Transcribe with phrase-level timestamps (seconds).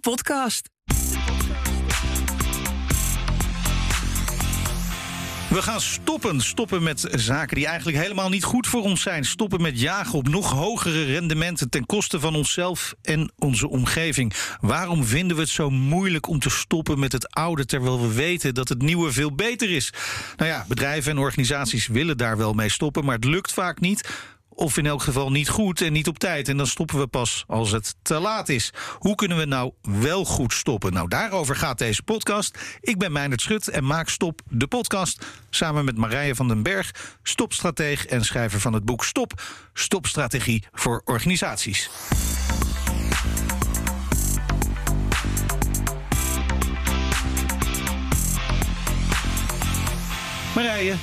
[0.00, 0.68] podcast.
[5.50, 6.40] We gaan stoppen.
[6.40, 9.24] Stoppen met zaken die eigenlijk helemaal niet goed voor ons zijn.
[9.24, 14.32] Stoppen met jagen op nog hogere rendementen ten koste van onszelf en onze omgeving.
[14.60, 18.54] Waarom vinden we het zo moeilijk om te stoppen met het oude terwijl we weten
[18.54, 19.92] dat het nieuwe veel beter is?
[20.36, 24.08] Nou ja, bedrijven en organisaties willen daar wel mee stoppen, maar het lukt vaak niet
[24.60, 26.48] of in elk geval niet goed en niet op tijd.
[26.48, 28.72] En dan stoppen we pas als het te laat is.
[28.98, 30.92] Hoe kunnen we nou wel goed stoppen?
[30.92, 32.58] Nou, daarover gaat deze podcast.
[32.80, 36.90] Ik ben Meijnerd Schut en maak Stop de podcast samen met Marije van den Berg,
[37.22, 39.42] stopstrateeg en schrijver van het boek Stop,
[39.72, 41.90] Stopstrategie voor organisaties.
[50.54, 50.94] Marije,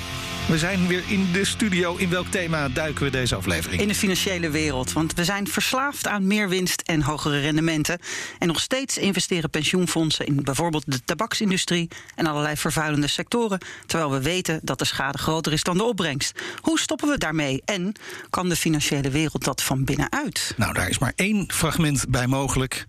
[0.48, 1.96] we zijn weer in de studio.
[1.96, 3.82] In welk thema duiken we deze aflevering?
[3.82, 4.94] In de financiële wereld.
[4.94, 8.00] Want we zijn verslaafd aan meer winst en hogere rendementen.
[8.40, 13.60] En nog steeds investeren pensioenfondsen in bijvoorbeeld de tabaksindustrie en allerlei vervuilende sectoren.
[13.86, 16.40] Terwijl we weten dat de schade groter is dan de opbrengst.
[16.62, 17.62] Hoe stoppen we daarmee?
[17.66, 17.94] En
[18.30, 20.54] kan de financiële wereld dat van binnenuit?
[20.58, 22.88] Nou, daar is maar één fragment bij mogelijk.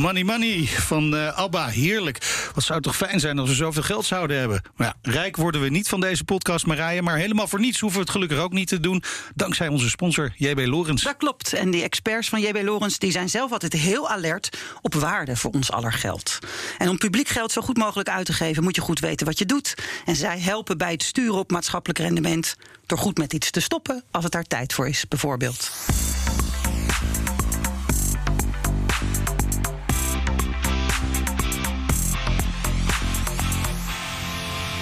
[0.00, 1.66] Money Money van eh, ABBA.
[1.66, 2.50] Heerlijk.
[2.54, 4.62] Wat zou het toch fijn zijn als we zoveel geld zouden hebben.
[4.76, 7.02] Maar ja, rijk worden we niet van deze podcast, Marije.
[7.02, 9.02] Maar helemaal voor niets hoeven we het gelukkig ook niet te doen.
[9.34, 11.02] Dankzij onze sponsor JB Lorens.
[11.02, 11.52] Dat klopt.
[11.52, 15.50] En die experts van JB Lorens die zijn zelf altijd heel alert op waarde voor
[15.50, 16.38] ons aller geld.
[16.78, 19.38] En om publiek geld zo goed mogelijk uit te geven, moet je goed weten wat
[19.38, 19.74] je doet.
[20.04, 22.56] En zij helpen bij het sturen op maatschappelijk rendement
[22.86, 25.70] door goed met iets te stoppen als het daar tijd voor is, bijvoorbeeld.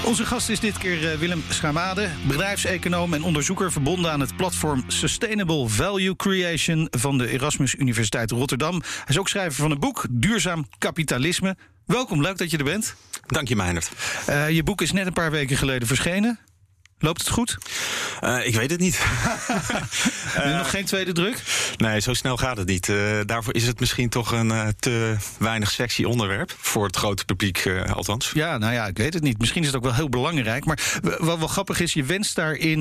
[0.09, 4.85] Onze gast is dit keer eh, Willem Schamade, bedrijfseconoom en onderzoeker verbonden aan het platform
[4.87, 8.73] Sustainable Value Creation van de Erasmus Universiteit Rotterdam.
[8.75, 11.57] Hij is ook schrijver van een boek Duurzaam Kapitalisme.
[11.87, 12.95] Welkom, leuk dat je er bent.
[13.27, 13.91] Dank je, Meijnerd.
[14.27, 16.39] Eh, je boek is net een paar weken geleden verschenen.
[16.99, 17.59] Loopt het goed?
[18.21, 19.01] Eh, ik weet het niet.
[20.39, 21.43] Uh, nog geen tweede druk?
[21.77, 22.89] Nee, zo snel gaat het niet.
[22.89, 26.55] Uh, daarvoor is het misschien toch een te weinig sexy onderwerp.
[26.59, 28.31] Voor het grote publiek althans.
[28.35, 29.39] Ja, nou ja, ik weet het niet.
[29.39, 30.65] Misschien is het ook wel heel belangrijk.
[30.65, 30.79] Maar
[31.19, 32.81] wat wel grappig is, je wenst daarin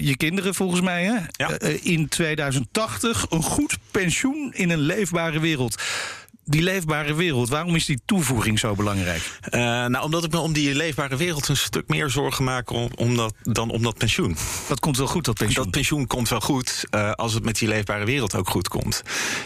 [0.00, 1.04] je kinderen volgens mij...
[1.04, 1.16] Hè?
[1.32, 1.58] Ja.
[1.82, 5.82] in 2080 een goed pensioen in een leefbare wereld
[6.48, 9.38] die leefbare wereld, waarom is die toevoeging zo belangrijk?
[9.50, 12.88] Uh, nou, omdat ik me om die leefbare wereld een stuk meer zorgen maak om,
[12.94, 14.36] om dat, dan om dat pensioen.
[14.68, 15.64] Dat komt wel goed, dat pensioen?
[15.64, 19.02] Dat pensioen komt wel goed uh, als het met die leefbare wereld ook goed komt.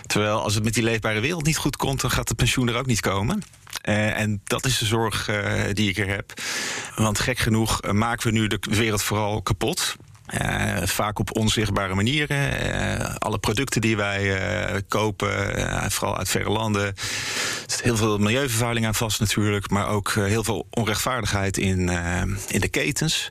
[0.07, 2.77] Terwijl als het met die leefbare wereld niet goed komt, dan gaat het pensioen er
[2.77, 3.43] ook niet komen.
[3.89, 5.31] Uh, en dat is de zorg
[5.73, 6.33] die ik er heb.
[6.97, 9.97] Want gek genoeg maken we nu de wereld vooral kapot.
[10.41, 12.67] Uh, vaak op onzichtbare manieren.
[13.01, 14.23] Uh, alle producten die wij
[14.73, 15.31] uh, kopen,
[15.91, 16.87] vooral uit verre landen.
[16.87, 16.95] Er
[17.67, 19.71] zit heel veel milieuvervuiling aan vast natuurlijk.
[19.71, 21.89] Maar ook heel veel onrechtvaardigheid in,
[22.49, 23.29] in de ketens.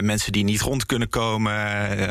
[0.00, 1.52] mensen die niet rond kunnen komen.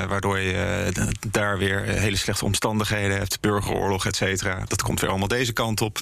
[0.08, 0.92] waardoor je
[1.28, 3.40] daar weer hele slechte omstandigheden hebt.
[3.42, 4.64] Burgeroorlog, et cetera.
[4.68, 6.00] Dat komt weer allemaal deze kant op.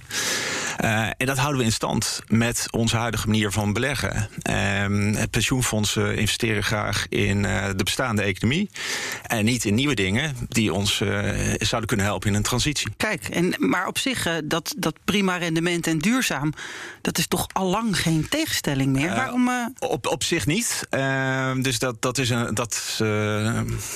[1.18, 4.29] en dat houden we in stand met onze huidige manier van beleggen.
[5.29, 8.69] pensioenfondsen investeren graag in de bestaande economie.
[9.24, 11.09] En niet in nieuwe dingen die ons uh,
[11.57, 12.91] zouden kunnen helpen in een transitie.
[12.97, 16.53] Kijk, en, maar op zich, uh, dat, dat prima rendement en duurzaam,
[17.01, 19.09] dat is toch al lang geen tegenstelling meer?
[19.09, 19.50] Uh, Waarom?
[19.80, 20.88] Op, op zich niet.
[20.90, 23.00] Ehm, dus dat, dat, is een, dat,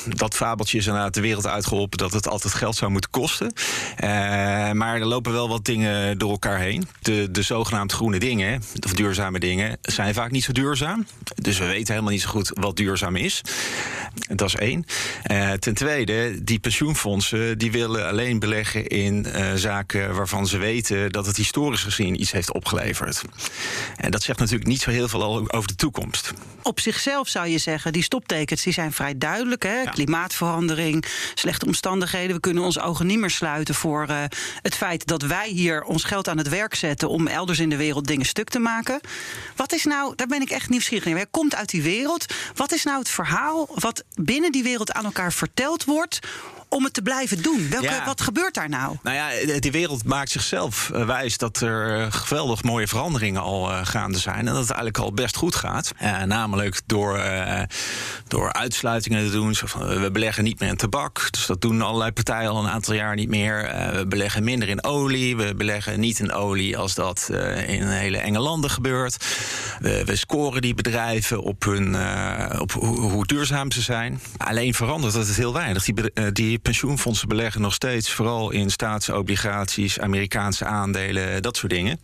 [0.07, 3.53] dat fabeltje is inderdaad de wereld uitgeholpen dat het altijd geld zou moeten kosten.
[4.77, 6.87] maar er lopen wel wat dingen door elkaar heen.
[7.01, 11.05] De, de zogenaamd groene dingen, of duurzame dingen, zijn vaak niet zo duurzaam.
[11.35, 13.41] Dus we weten helemaal niet zo goed wat duurzaam is.
[14.27, 14.85] Dat is één.
[15.31, 21.11] Uh, ten tweede, die pensioenfondsen die willen alleen beleggen in uh, zaken waarvan ze weten
[21.11, 23.21] dat het historisch gezien iets heeft opgeleverd.
[23.97, 26.33] En dat zegt natuurlijk niet zo heel veel over de toekomst.
[26.61, 29.63] Op zichzelf zou je zeggen, die stoptekens die zijn vrij duidelijk.
[29.63, 29.81] Hè?
[29.81, 29.89] Ja.
[29.89, 32.35] Klimaatverandering, slechte omstandigheden.
[32.35, 34.23] We kunnen onze ogen niet meer sluiten voor uh,
[34.61, 37.75] het feit dat wij hier ons geld aan het werk zetten om elders in de
[37.75, 38.99] wereld dingen stuk te maken.
[39.55, 41.15] Wat is nou, daar ben ik echt nieuwsgierig naar.
[41.15, 42.33] Hij komt uit die wereld.
[42.55, 46.19] Wat is nou het verhaal wat binnen die wereld aan elkaar verteld wordt
[46.75, 47.69] om het te blijven doen?
[47.69, 48.05] Welke, Ja.
[48.05, 48.97] Wat gebeurt daar nou?
[49.03, 53.71] Nou ja, die wereld maakt zichzelf eh, wijs dat er eh, geweldig mooie veranderingen al
[53.71, 54.37] eh, gaande zijn.
[54.37, 55.91] En dat het eigenlijk al best goed gaat.
[56.25, 57.21] Namelijk door,
[58.27, 59.55] door uitsluitingen te doen.
[59.55, 61.27] Zo van, we beleggen niet meer in tabak.
[61.31, 63.71] Dus dat doen allerlei partijen al een aantal jaar niet meer.
[63.93, 65.35] We beleggen minder in olie.
[65.35, 67.29] We beleggen niet in olie als dat
[67.67, 69.25] in hele enge landen gebeurt.
[69.79, 71.95] We, we scoren die bedrijven op, hun,
[72.59, 74.21] op hoe, hoe duurzaam ze zijn.
[74.37, 75.83] Alleen verandert dat het heel weinig.
[75.83, 81.99] Die, die pensioenfondsen beleggen nog steeds vooral in staatsobligaties, Amerikaanse aandelen, dat soort dingen.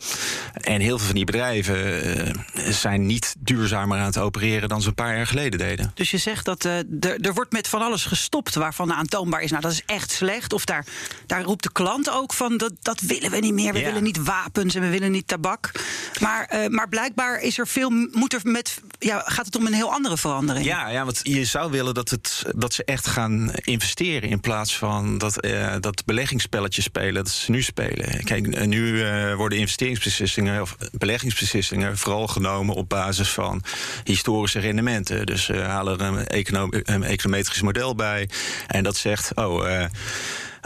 [0.54, 2.34] En heel veel van die bedrijven eh,
[2.70, 5.92] zijn niet duurzamer aan het opereren dan ze een paar jaar geleden deden.
[5.94, 6.78] Dus je zegt dat eh,
[7.26, 9.50] er, wordt met van alles gestopt waarvan aantoonbaar is.
[9.50, 10.54] Nou, dat is echt slecht.
[10.54, 10.86] Of daar,
[11.26, 13.74] daar roept de klant ook van, dat, dat willen we niet meer.
[13.74, 13.86] We Ja.
[13.86, 15.72] willen niet wapens en we willen niet tabak.
[16.20, 19.74] Maar, eh, maar blijkbaar is er veel, moet er met, ja, gaat het om een
[19.74, 20.66] heel andere verandering.
[20.66, 24.78] Ja, ja, want je zou willen dat, het, dat ze echt gaan investeren in plaats
[24.78, 28.24] van dat, eh, dat beleggingsspelletjes spelen dat ze nu spelen.
[28.24, 33.64] Kijk, eh, nu eh, worden investeringsbeslissingen of beleggingsbeslissingen vooral genomen op basis van
[34.04, 35.26] historische rendementen.
[35.26, 38.30] Dus we halen er een, een econometrisch model bij
[38.68, 39.86] en dat zegt, oh.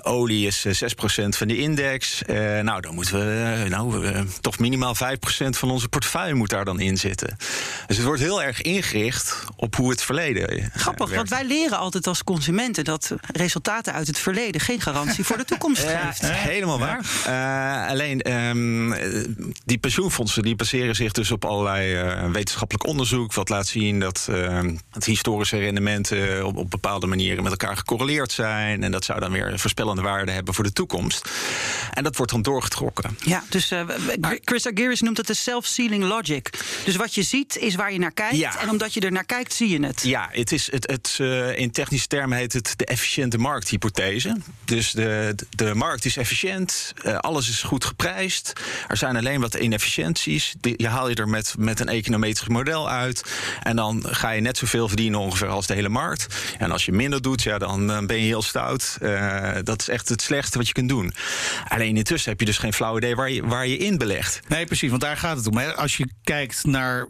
[0.05, 2.23] Eh, Olie is eh, 6% van de index.
[2.23, 4.99] Eh, nou, dan moeten we eh, nou, eh, toch minimaal 5%
[5.57, 7.35] van onze portefeuille moet daar dan in zitten.
[7.87, 10.47] Dus het wordt heel erg ingericht op hoe het verleden.
[10.49, 11.29] eh, Grappig, werkt.
[11.29, 15.45] want wij leren altijd als consumenten dat resultaten uit het verleden geen garantie voor de
[15.45, 16.31] toekomst Ja, geeft.
[16.31, 16.99] helemaal waar.
[17.25, 19.23] Eh, alleen ehm, eh,
[19.65, 23.33] die pensioenfondsen die baseren zich dus op allerlei eh, wetenschappelijk onderzoek.
[23.33, 28.31] Wat laat zien dat ehm, het historische rendementen op, op bepaalde manieren met elkaar gecorreleerd
[28.31, 28.83] zijn.
[28.83, 29.59] En dat zou dan weer
[30.01, 31.29] waarde hebben voor de toekomst.
[31.93, 33.17] En dat wordt dan doorgetrokken.
[33.23, 33.81] Ja, dus eh,
[34.43, 36.49] Chris Aguirre noemt het de self-sealing logic.
[36.85, 38.37] Dus wat je ziet is waar je naar kijkt.
[38.37, 38.59] Ja.
[38.59, 40.01] En omdat je er naar kijkt, zie je het.
[40.03, 44.37] Ja, het is het, het, eh, in technische termen heet het de efficiënte markthypothese.
[44.65, 48.53] Dus de, de markt is efficiënt, eh, alles is goed geprijsd.
[48.87, 50.53] Er zijn alleen wat inefficiënties.
[50.59, 53.23] Die, je haal je er met, met een econometrisch model uit.
[53.63, 56.27] En dan ga je net zoveel verdienen ongeveer als de hele markt.
[56.57, 58.97] En als je minder doet, ja, dan ben je heel stout.
[59.01, 61.13] Eh, dat is echt het slechtste wat je kunt doen.
[61.67, 64.39] Alleen intussen heb je dus geen flauw idee waar je, waar je in belegt.
[64.47, 65.57] Nee, precies, want daar gaat het om.
[65.57, 65.75] Hè.
[65.75, 67.07] Als je kijkt naar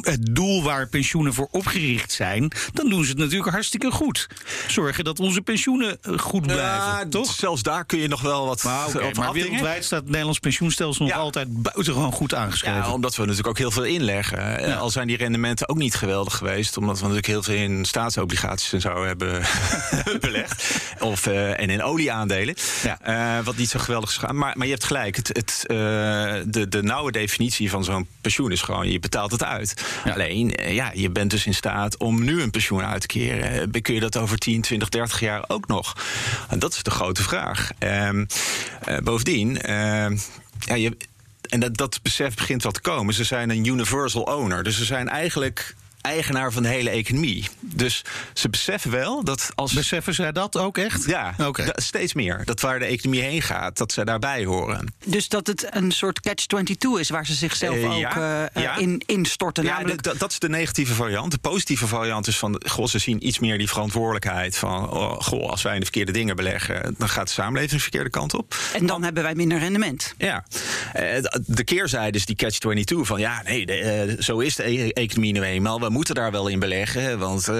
[0.00, 4.26] het doel waar pensioenen voor opgericht zijn, dan doen ze het natuurlijk hartstikke goed.
[4.68, 7.32] Zorgen dat onze pensioenen eh, goed blijven, Ja, toch?
[7.34, 10.38] Zelfs daar kun je nog wel wat Maar, oké, op maar wereldwijd staat het Nederlands
[10.38, 12.78] pensioenstelsel nog altijd buitengewoon goed aangeschreven.
[12.78, 14.58] Ja, omdat we natuurlijk ook heel veel inleggen.
[14.58, 16.76] Eh, Al zijn die rendementen ook niet geweldig geweest.
[16.76, 19.42] Omdat we natuurlijk heel veel in staatsobligaties en zo hebben
[20.20, 20.80] belegd.
[20.98, 22.54] Of, eh, en in olieaandelen.
[22.82, 23.00] Ja.
[23.00, 24.18] Eh, wat niet zo geweldig is.
[24.18, 25.16] Maar, maar je hebt gelijk.
[25.16, 25.76] Het, het, eh,
[26.46, 28.90] de, de nauwe definitie van zo'n pensioen is gewoon...
[28.90, 29.84] je betaalt het uit.
[30.04, 30.12] Ja.
[30.12, 33.70] Alleen, eh, ja, je bent dus in staat om nu een pensioen uit te keren.
[33.82, 35.96] Kun je dat over 10, 20, 30 jaar ook nog?
[36.48, 37.70] En dat is de grote vraag.
[37.78, 38.24] Ehm,
[38.84, 39.60] eh, bovendien...
[39.60, 40.16] ehm,
[40.58, 40.96] ja, je,
[41.48, 43.14] en dat, dat besef begint wel te komen.
[43.14, 44.62] Ze zijn een universal owner.
[44.62, 45.74] Dus ze zijn eigenlijk
[46.08, 47.48] eigenaar van de hele economie.
[47.60, 49.72] Dus ze beseffen wel dat als.
[49.72, 51.04] Beseffen zij dat ook echt?
[51.06, 51.64] ja, Oké.
[51.64, 52.42] da- steeds meer.
[52.44, 54.92] Dat waar de economie heen gaat, dat ze daarbij horen.
[55.06, 58.76] Dus dat het een soort catch-22 is waar ze zichzelf Eh, ook ja, eh, ja.
[58.76, 59.64] in, instorten.
[59.64, 61.32] Ja, namelijk, de- dat, dat is de negatieve variant.
[61.32, 65.50] De positieve variant is van, goh, ze zien iets meer die verantwoordelijkheid van, oh, goh,
[65.50, 68.56] als wij in de verkeerde dingen beleggen, dan gaat de samenleving de verkeerde kant op.
[68.74, 70.14] en dan hebben wij minder rendement.
[70.18, 70.44] Ja,
[70.92, 75.32] Eh, de- de keerzijde is die catch-22 van ja, nee, de, zo is de economie
[75.32, 75.80] nu eenmaal.
[75.80, 77.54] We moeten daar wel in beleggen, want eh,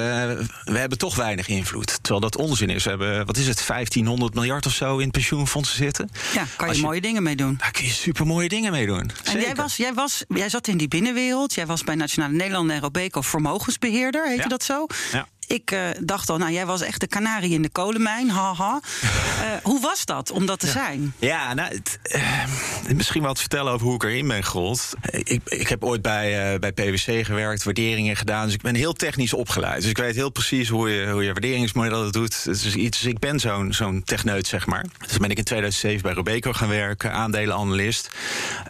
[0.64, 1.99] we hebben toch weinig invloed.
[2.02, 2.85] Terwijl dat onzin is.
[2.85, 6.11] We hebben, wat is het, 1500 miljard of zo in pensioenfondsen zitten.
[6.35, 7.54] Ja, kan je, mooie dingen mee doen.
[7.59, 9.00] Daar kun je super mooie dingen mee doen.
[9.00, 9.40] En Zeker.
[9.40, 11.54] jij, was, jij, was, jij zat in die binnenwereld.
[11.54, 14.26] Jij was bij Nationale Nederlanden en Robeco vermogensbeheerder.
[14.28, 14.42] Heet Ja.
[14.42, 14.87] je dat zo?
[15.12, 15.26] Ja.
[15.49, 18.31] Ik eh, dacht al, nou, jij was echt de kanarie in de kolenmijn.
[18.31, 18.81] Haha.
[19.38, 21.14] Eh, hoe was dat om dat te zijn?
[21.19, 22.45] Ja, nou, het, eh,
[22.95, 24.93] misschien wel te vertellen over hoe ik erin ben gerold.
[25.11, 28.45] Ik, ik heb ooit bij, bij PwC gewerkt, waarderingen gedaan.
[28.45, 29.81] Dus ik ben heel technisch opgeleid.
[29.81, 32.45] Dus ik weet heel precies hoe je, hoe je waarderingsmodellen doet.
[32.45, 34.85] Het is iets, dus ik ben zo'n zo'n techneut, zeg maar.
[35.07, 38.11] Dus ben ik in 2007 bij Robeco gaan werken, aandelenanalist.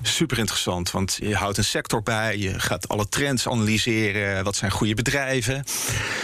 [0.03, 2.39] Super interessant, want je houdt een sector bij.
[2.39, 4.45] Je gaat alle trends analyseren.
[4.45, 5.65] Wat zijn goede bedrijven?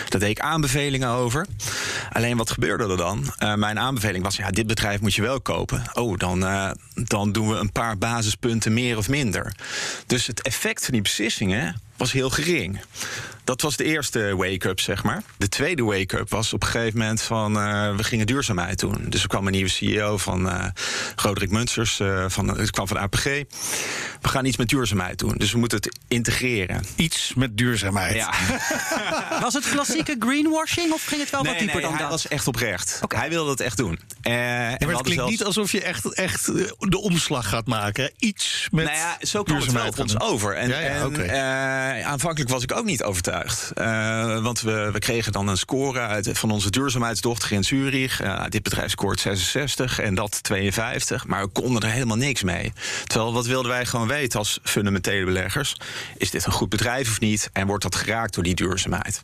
[0.08, 1.46] Daar deed ik aanbevelingen over.
[2.12, 3.32] Alleen wat gebeurde er dan?
[3.38, 5.82] Eh, mijn aanbeveling was: ja, dit bedrijf moet je wel kopen.
[5.92, 9.54] Oh, dan, eh, dan doen we een paar basispunten meer of minder.
[10.06, 12.80] Dus het effect van die beslissingen was heel gering.
[13.44, 15.22] Dat was de eerste wake-up, zeg maar.
[15.36, 17.58] De tweede wake-up was op een gegeven moment van...
[17.58, 19.04] eh, we gingen duurzaamheid doen.
[19.08, 20.64] Dus er kwam een nieuwe CEO van eh
[21.16, 23.24] Roderick Munsters, eh, van, het kwam van APG.
[23.24, 26.84] We gaan iets met duurzaamheid doen, dus we moeten het integreren.
[26.96, 28.14] Iets met duurzaamheid.
[28.14, 28.32] Ja.
[29.40, 32.10] Was het klassieke greenwashing of ging het wel wat dieper nee, dan hij dat?
[32.10, 33.00] was echt oprecht.
[33.08, 34.00] Hij wilde het echt doen.
[34.22, 36.44] Eh, en we Ja, maar het klinkt zelfs- niet alsof je echt, echt
[36.78, 38.10] de omslag gaat maken.
[38.18, 40.54] Iets met nou ja, zo kwam het wel duurzaamheid op ons over.
[40.54, 41.22] En, Ja, ja, en, oké.
[42.04, 43.70] Aanvankelijk was ik ook niet overtuigd.
[43.74, 48.20] Eh, want we, we kregen dan een score uit, van onze duurzaamheidsdochter in Zurich.
[48.20, 51.26] Eh, dit bedrijf scoort 66 en dat 52.
[51.26, 52.72] Maar we konden er helemaal niks mee.
[53.04, 55.76] Terwijl, wat wilden wij gewoon weten als fundamentele beleggers?
[56.16, 57.50] Is dit een goed bedrijf of niet?
[57.52, 59.20] En wordt dat geraakt door die duurzaamheid?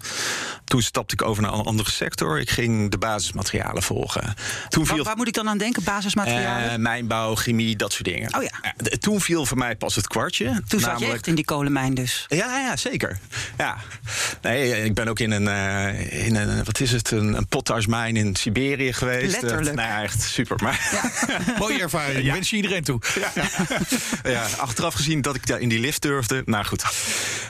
[0.65, 2.41] Toen stapte ik over naar een andere sector.
[2.41, 4.35] Ik ging de basismaterialen volgen.
[4.69, 5.85] Toen viel waar moet ik dan aan denken?
[5.85, 6.71] Basismaterialen?
[6.71, 8.35] eh, mijnbouw, chemie, dat soort dingen.
[8.35, 8.75] Oh ja.
[8.99, 10.63] toen viel voor mij pas het kwartje.
[10.69, 12.25] Toen zat je echt in die kolenmijn dus.
[12.29, 13.19] ja, ja, zeker.
[13.59, 13.77] Ja.
[14.43, 18.37] Nee, ik ben ook in een, eh, in een wat is het, een, een in
[18.37, 19.43] Siberië geweest.
[19.43, 19.77] Letterlijk.
[19.77, 20.59] Nou echt super.
[20.63, 20.79] Maar
[21.59, 22.25] Mooie ervaring.
[22.25, 22.33] Ja.
[22.33, 23.01] Wens je iedereen toe.
[24.23, 26.43] ja, achteraf gezien dat ik daar in die lift durfde.
[26.45, 26.85] Nou goed.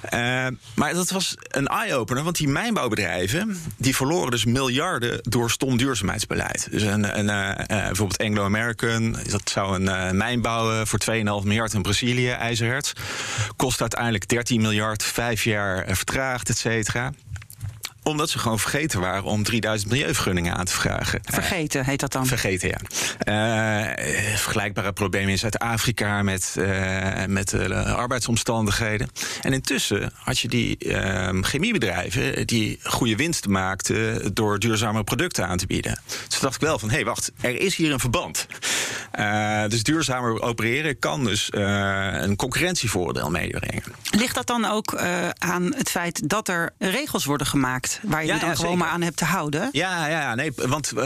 [0.02, 3.60] Eh, maar dat was een eye-opener, want die mijnbouwbedrijven...
[3.76, 6.68] die verloren dus miljarden door stom duurzaamheidsbeleid.
[6.70, 11.14] Dus een, een, eh, bijvoorbeeld Anglo-American, dat zou een eh, mijn bouwen voor 2,5
[11.44, 12.92] miljard in Brazilië, ijzererts.
[13.56, 17.12] Kost uiteindelijk 13 miljard, vijf jaar eh, vertraagd, et cetera
[18.10, 21.20] omdat ze gewoon vergeten waren om 3000 milieuvergunningen aan te vragen.
[21.24, 22.26] Vergeten heet dat dan.
[22.26, 22.78] Vergeten, ja.
[23.18, 29.10] Eh, vergelijkbare problemen in Zuid-Afrika met, eh, met de arbeidsomstandigheden.
[29.42, 35.58] En intussen had je die ehm, chemiebedrijven die goede winsten maakten door duurzame producten aan
[35.58, 36.00] te bieden.
[36.28, 38.46] Dus dacht ik wel van, hé, hey, wacht, er is hier een verband.
[39.10, 43.82] Eh, dus duurzamer opereren kan dus eh, een concurrentievoordeel meebrengen.
[44.10, 48.26] Ligt dat dan ook eh, aan het feit dat er regels worden gemaakt waar je
[48.26, 48.84] Ja, je dan ja, gewoon zeker.
[48.84, 49.68] maar aan hebt te houden?
[49.72, 51.04] Ja, ja, nee, want eh,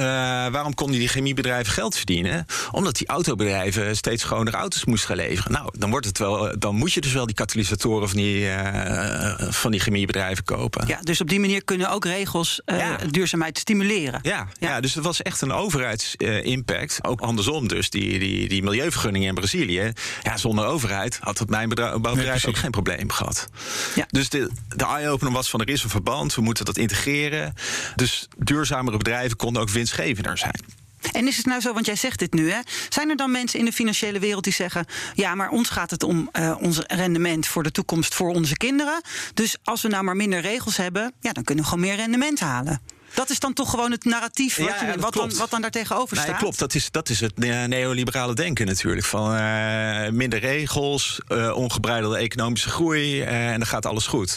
[0.49, 2.47] waarom konden die chemiebedrijven geld verdienen?
[2.71, 5.53] Omdat die autobedrijven steeds schonere auto's moesten gaan leveren.
[5.53, 8.49] Nou, dan, wordt het wel, eh, dan moet je dus wel die katalysatoren van die,
[8.51, 10.87] eh, van die chemiebedrijven kopen.
[10.87, 12.97] Ja, dus op die manier kunnen ook regels eh, Ja.
[13.11, 14.21] duurzaamheid stimuleren.
[14.23, 14.69] Ja, Ja.
[14.69, 14.81] ja.
[14.81, 16.99] dus het was echt een overheidsimpact.
[17.03, 17.91] ook andersom dus.
[17.91, 19.93] Die, die, die milieuvergunningen in Brazilië.
[20.23, 23.49] Ja, zonder overheid had het mijn bedrijf, bouwbedrijf ook geen probleem gehad.
[23.95, 24.05] Ja.
[24.09, 26.35] Dus de, de eye-opener was van er is een verband.
[26.35, 27.55] We moeten dat integreren.
[27.95, 30.83] Dus duurzamere bedrijven konden ook winstgevender zijn.
[31.13, 32.61] En is het nou zo, want jij zegt dit nu, hè?
[32.89, 36.03] Zijn er dan mensen in de financiële wereld die zeggen: ja, maar ons gaat het
[36.03, 39.03] om eh, ons rendement voor de toekomst voor onze kinderen.
[39.35, 42.41] Dus als we nou maar minder regels hebben, ja, dan kunnen we gewoon meer rendement
[42.41, 42.81] halen.
[43.15, 45.61] Dat is dan toch gewoon het narratief wat, Ja, je- ja, wat, dan, wat dan
[45.61, 46.39] daar tegenover Nee, staat.
[46.39, 46.59] klopt.
[46.59, 47.37] Dat is, dat is het
[47.69, 49.07] neoliberale denken natuurlijk.
[49.07, 54.37] Van eh, minder regels, eh, ongebreidelde economische groei eh, en dan gaat alles goed.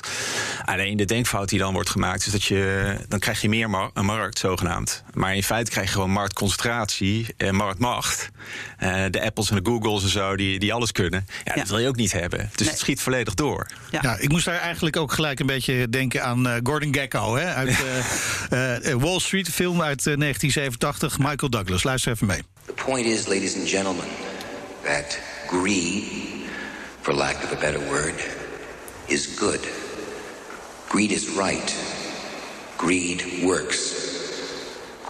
[0.66, 2.96] Alleen de denkfout die dan wordt gemaakt is dat je...
[3.08, 5.04] dan krijg je meer mar- een markt zogenaamd.
[5.18, 8.30] Maar in feite krijg je gewoon marktconcentratie en marktmacht.
[8.78, 11.26] Eh, de Apples en de Googles en zo, die, die alles kunnen.
[11.44, 11.62] Ja, Ja.
[11.62, 12.40] dat wil je ook niet hebben.
[12.40, 12.70] Dus Nee.
[12.70, 13.68] het schiet volledig door.
[13.92, 14.00] Ja.
[14.02, 17.36] Ja, ik moest daar eigenlijk ook gelijk een beetje denken aan eh, Gordon Gekko.
[17.36, 17.78] Hè, uit
[18.50, 21.18] eh, eh, Wall Street, film uit eh, 1987.
[21.20, 21.84] Michael Douglas.
[21.84, 22.42] Luister even mee.
[22.66, 24.06] The point is, ladies and gentlemen,
[24.84, 26.04] that greed,
[27.02, 28.26] for lack of a better word,
[29.06, 29.60] is good.
[30.88, 31.76] Greed is right.
[32.78, 33.97] Greed works.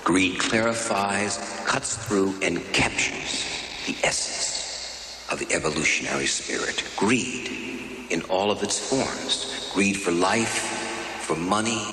[0.07, 3.43] Greed clarifies, cuts through, and captures
[3.87, 6.81] the essence of the evolutionary spirit.
[6.95, 7.51] Greed
[8.09, 9.69] in all of its forms.
[9.73, 11.83] Greed for life, for money,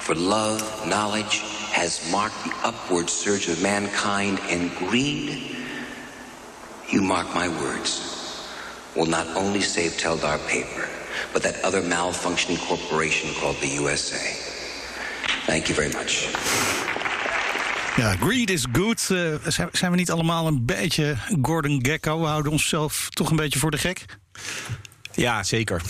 [0.00, 5.54] for love, knowledge, has marked the upward surge of mankind, and greed,
[6.88, 8.50] you mark my words,
[8.96, 10.88] will not only save Teldar paper,
[11.32, 14.34] but that other malfunctioning corporation called the USA.
[15.46, 16.89] Thank you very much.
[17.96, 19.10] Ja, greed is good.
[19.10, 19.34] Eh,
[19.72, 22.20] zijn, we niet allemaal een beetje Gordon Gekko?
[22.20, 24.04] We houden onszelf toch een beetje voor de gek?
[25.14, 25.82] Ja, zeker.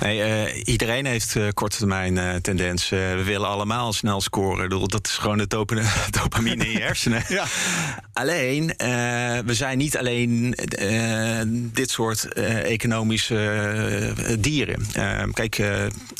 [0.00, 2.88] Nee, eh, iedereen heeft eh, korte termijn eh, tendens.
[2.88, 4.88] We willen allemaal snel scoren.
[4.88, 5.88] Dat is gewoon de dopamine,
[6.20, 7.24] dopamine in je hersenen.
[7.28, 7.44] Ja.
[8.12, 8.66] Alleen,
[9.46, 10.56] we zijn niet alleen
[11.72, 14.86] dit soort economische dieren.
[14.92, 15.62] Eh, kijk,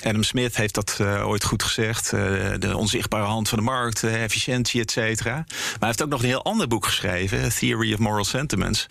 [0.05, 2.11] Adam Smith heeft dat ooit goed gezegd.
[2.11, 5.35] de onzichtbare hand van de markt, efficiëntie, et cetera.
[5.35, 5.47] Maar
[5.79, 8.87] hij heeft ook nog een heel ander boek geschreven, Theory of Moral Sentiments.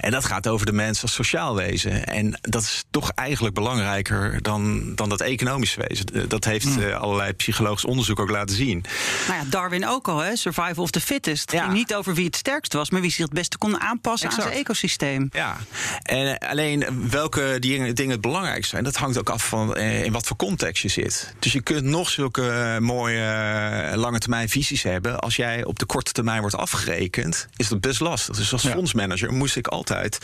[0.00, 2.06] En dat gaat over de mens als sociaal wezen.
[2.06, 6.06] En dat is toch eigenlijk belangrijker dan, dan dat economische wezen.
[6.14, 6.82] Eh, Dat heeft Hmm.
[6.82, 8.84] eh, allerlei psychologisch onderzoek ook laten zien.
[9.28, 10.36] Nou ja, Darwin ook al, hè?
[10.36, 11.40] Survival of the fittest.
[11.50, 11.62] Het Ja.
[11.62, 14.40] ging niet over wie het sterkst was, maar wie zich het beste kon aanpassen aan
[14.42, 15.28] zijn ecosysteem.
[15.32, 15.56] Ja,
[16.02, 20.26] en eh, alleen welke dingen, het belangrijk zijn, dat hangt ook af van in wat
[20.26, 21.34] voor context je zit.
[21.38, 25.20] Dus je kunt nog zulke mooie lange termijn visies hebben.
[25.20, 28.36] Als jij op de korte termijn wordt afgerekend, is dat best lastig.
[28.36, 28.70] Dus als Ja.
[28.72, 30.18] fondsmanager moest ik altijd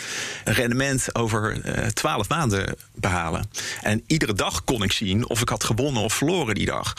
[0.45, 1.61] een rendement over
[1.93, 3.50] twaalf maanden behalen.
[3.83, 6.95] En iedere dag kon ik zien of ik had gewonnen of verloren die dag.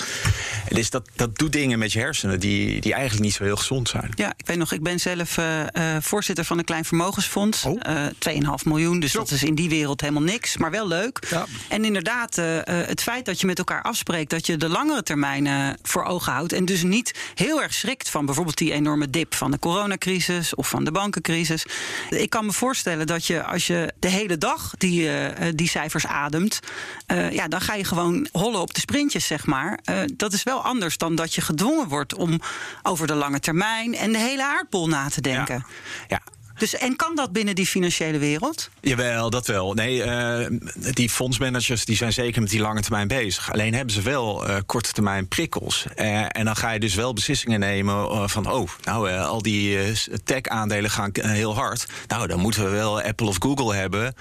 [0.68, 3.56] En dus dat, dat doet dingen met je hersenen die, die eigenlijk niet zo heel
[3.56, 4.12] gezond zijn.
[4.16, 7.64] Ja, ik weet nog, ik ben zelf eh, eh, voorzitter van een klein vermogensfonds.
[7.64, 7.80] Oh.
[7.82, 11.28] Eh 2,5 miljoen, dus dat is in die wereld helemaal niks, maar wel leuk.
[11.30, 11.46] Ja.
[11.70, 15.04] En inderdaad, eh, eh, het feit dat je met elkaar afspreekt dat je de langere
[15.04, 16.54] termijnen voor ogen houdt.
[16.54, 20.70] En dus niet heel erg schrikt van bijvoorbeeld die enorme dip van de coronacrisis of
[20.70, 21.66] van de bankencrisis.
[22.10, 25.70] Ik kan me voorstellen dat je als je de hele dag die, eh, eh, die
[25.70, 26.60] cijfers ademt,
[27.06, 29.80] eh, ja, dan ga je gewoon hollen op de sprintjes, zeg maar.
[29.84, 32.40] Eh, dat is wel anders dan dat je gedwongen wordt om
[32.84, 35.66] over de lange termijn en de hele aardbol na te denken.
[36.08, 36.22] Ja.
[36.60, 38.70] Dus, en kan dat binnen die financiële wereld?
[38.82, 39.74] Jawel, dat wel.
[39.74, 40.46] Nee, eh,
[40.94, 43.52] die fondsmanagers die zijn zeker met die lange termijn bezig.
[43.52, 45.86] Alleen hebben ze wel eh, korte termijn prikkels.
[45.96, 48.52] Eh, en dan ga je dus wel beslissingen nemen van...
[48.52, 49.78] oh, nou, al die
[50.24, 51.86] tech-aandelen gaan heel hard.
[52.08, 54.14] Nou, dan moeten we wel Apple of Google hebben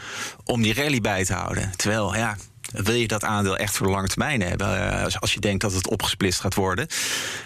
[0.45, 1.73] om die rally bij te houden.
[1.77, 2.37] Terwijl, ja...
[2.69, 5.21] Wil je dat aandeel echt voor de lange termijn hebben?
[5.21, 6.87] Als je denkt dat het opgesplitst gaat worden?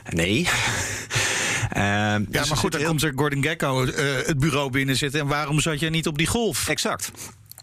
[0.08, 0.48] Nee.
[1.72, 1.82] Eh,
[2.16, 4.96] dus Ja, er maar goed, dan heel- komt er Gordon Gekko eh, het bureau binnen
[4.96, 5.20] zitten.
[5.20, 6.68] En waarom zat jij niet op die golf?
[6.68, 7.10] Exact.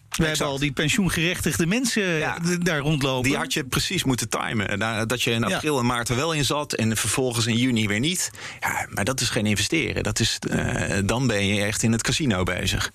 [0.10, 2.38] We hebben al die pensioengerechtigde mensen Ja.
[2.40, 3.24] d- daar rondlopen.
[3.30, 4.80] Die had je precies moeten timen.
[4.80, 5.56] Da- Dat je in Ja.
[5.56, 8.32] april en maart er wel in zat en vervolgens in juni weer niet.
[8.60, 10.04] Ja, maar dat is geen investeren.
[10.04, 12.92] Dat is, eh, dan ben je echt in het casino bezig.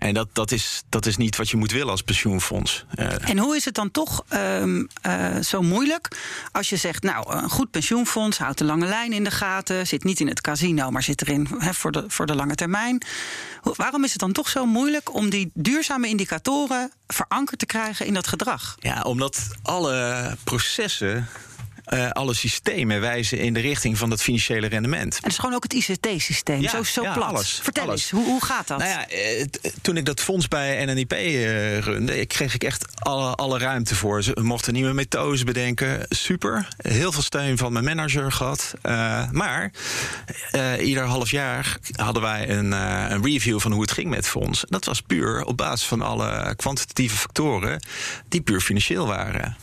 [0.00, 2.84] En dat, dat, is, dat is niet wat je moet willen als pensioenfonds.
[2.94, 6.08] Eh, En hoe is het dan toch ehm, eh, zo moeilijk
[6.52, 10.04] als je zegt, nou, een goed pensioenfonds houdt de lange lijn in de gaten, zit
[10.04, 13.02] niet in het casino, maar zit erin voor, de, voor de lange termijn.
[13.60, 18.06] Hoe- waarom is het dan toch zo moeilijk om die duurzame indicatoren verankerd te krijgen
[18.06, 18.76] in dat gedrag?
[18.78, 21.28] ja, omdat alle processen,
[21.90, 25.14] eh, alle systemen wijzen in de richting van dat financiële rendement.
[25.14, 27.28] En het is gewoon ook het ICT-systeem, Ja, zo, zo ja, plat.
[27.28, 28.00] alles, Vertel alles.
[28.00, 28.78] eens, hoe, hoe gaat dat?
[28.78, 33.02] Nou ja, eh, t- toen ik dat fonds bij NNIP eh runde, kreeg ik echt
[33.02, 34.22] alle, alle ruimte voor.
[34.22, 36.06] Ze mochten nieuwe methodes bedenken.
[36.08, 36.68] Super.
[36.76, 38.74] Heel veel steun van mijn manager gehad.
[38.82, 39.70] Eh, maar
[40.50, 44.18] eh, ieder half jaar hadden wij een, eh, een review van hoe het ging met
[44.18, 44.64] het fonds.
[44.68, 47.82] Dat was puur op basis van alle kwantitatieve factoren
[48.28, 49.56] die puur financieel waren.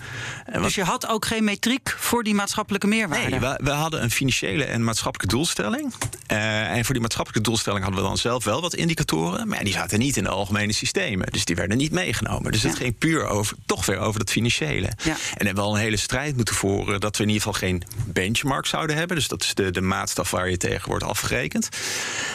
[0.45, 3.29] En wat- dus je had ook geen metriek voor die maatschappelijke meerwaarde?
[3.29, 5.93] Nee, we, we hadden een financiële en maatschappelijke doelstelling.
[6.27, 9.47] Eh, en voor die maatschappelijke doelstelling hadden we dan zelf wel wat indicatoren.
[9.47, 11.27] Maar die zaten niet in de algemene systemen.
[11.31, 12.51] Dus die werden niet meegenomen.
[12.51, 12.77] Dus het Ja.
[12.77, 14.89] ging puur over, toch weer over dat financiële.
[15.03, 15.15] Ja.
[15.35, 17.83] En hebben we al een hele strijd moeten voeren dat we in ieder geval geen
[18.05, 19.15] benchmark zouden hebben.
[19.15, 21.69] Dus dat is de, de maatstaf waar je tegen wordt afgerekend.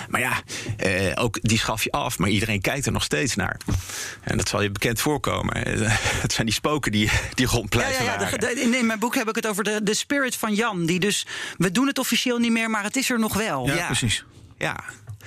[0.09, 0.43] Maar ja,
[0.77, 2.19] eh, ook die schaf je af.
[2.19, 3.57] Maar iedereen kijkt er nog steeds naar.
[4.21, 5.57] En dat zal je bekend voorkomen.
[6.23, 9.47] Het zijn die spoken die, die rond Ja, blijven in mijn boek heb ik het
[9.47, 10.87] over de, de spirit van Jan.
[10.87, 13.67] Die dus, we doen het officieel niet meer, maar het is er nog wel.
[13.67, 13.87] ja, Ja.
[13.87, 14.25] precies.
[14.59, 14.85] ja.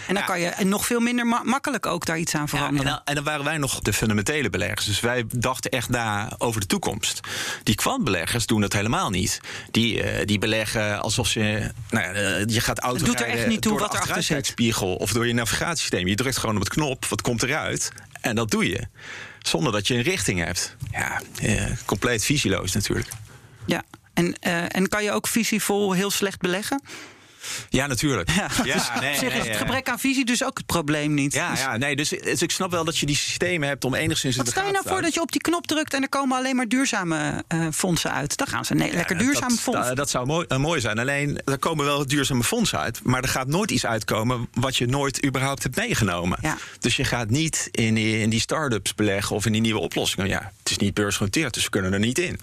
[0.07, 0.27] En dan Ja.
[0.29, 2.91] kan je nog veel minder ma- makkelijk ook daar iets aan Ja, en, veranderen.
[2.91, 4.85] dan, en dan waren wij nog de fundamentele beleggers.
[4.85, 7.19] Dus wij dachten echt na over de toekomst.
[7.63, 9.39] Die kwantbeleggers doen dat helemaal niet.
[9.71, 11.71] Die, eh, die beleggen alsof ze.
[11.89, 14.23] Nou, ja, eh, je gaat auto doet er echt niet toe door wat de erachter
[14.23, 14.37] zit.
[14.37, 16.07] achteruitkijkspiegel of door je navigatiesysteem.
[16.07, 17.91] Je drukt gewoon op het knop, wat komt eruit?
[18.21, 18.87] En dat doe je.
[19.39, 20.75] Zonder dat je een richting hebt.
[20.91, 23.07] Ja, eh, compleet visieloos natuurlijk.
[24.15, 26.81] En, eh, en kan je ook visievol heel slecht beleggen?
[27.69, 28.29] Ja, natuurlijk.
[28.29, 31.33] Ja, Ja, dus nee, is het gebrek aan visie dus ook het probleem niet.
[31.33, 33.93] Ja, Dus ja, nee, dus, dus ik snap wel dat je die systemen hebt om
[33.93, 36.37] enigszins Wat stel je nou voor dat je op die knop drukt en er komen
[36.37, 38.37] alleen maar duurzame eh, fondsen uit?
[38.37, 39.87] Dan gaan ze nee, lekker Ja, duurzaam dat, fonds.
[39.87, 40.99] Dat, dat zou mooi, eh, mooi zijn.
[40.99, 42.99] Alleen, er komen wel duurzame fondsen uit.
[43.03, 46.37] Maar er gaat nooit iets uitkomen wat je nooit überhaupt hebt meegenomen.
[46.41, 46.57] Ja.
[46.79, 50.27] Dus je gaat niet in die, in die start-ups beleggen of in die nieuwe oplossingen.
[50.27, 52.39] Ja, het is niet beursgenoteerd, dus we kunnen er niet in.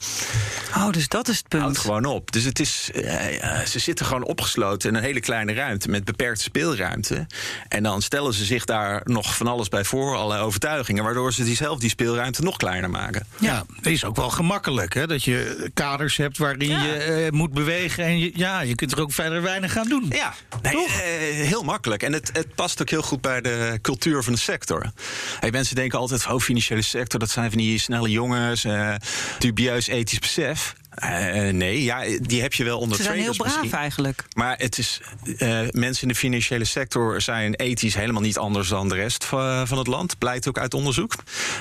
[0.77, 1.79] oh, dus dat is het punt.
[1.79, 2.33] Gewoon op.
[2.33, 6.43] Dus het is, eh, ze zitten gewoon opgesloten in een hele kleine ruimte met beperkte
[6.43, 7.27] speelruimte.
[7.69, 11.45] En dan stellen ze zich daar nog van alles bij voor, allerlei overtuigingen, waardoor ze
[11.45, 13.27] die zelf die speelruimte nog kleiner maken.
[13.41, 16.83] Ja, het is ook wel gemakkelijk hè, dat je kaders hebt waarin Ja.
[16.85, 18.05] je eh, moet bewegen.
[18.05, 20.07] En je, ja, je kunt er ook verder weinig aan doen.
[20.09, 20.87] Ja, nee, Toch?
[20.89, 21.01] eh,
[21.47, 22.03] heel makkelijk.
[22.03, 24.93] En het, het past ook heel goed bij de cultuur van de sector.
[25.41, 28.95] Hey, mensen denken altijd, oh, financiële sector, dat zijn van die snelle jongens, eh,
[29.39, 30.75] dubieus ethisch besef.
[31.03, 33.79] Eh, nee, ja, die heb je wel onder Ze zijn heel braaf misschien.
[33.79, 34.25] eigenlijk.
[34.35, 35.01] Maar het is,
[35.39, 39.67] eh, mensen in de financiële sector zijn ethisch helemaal niet anders dan de rest van,
[39.69, 40.19] van het land.
[40.19, 41.15] Blijkt ook uit onderzoek.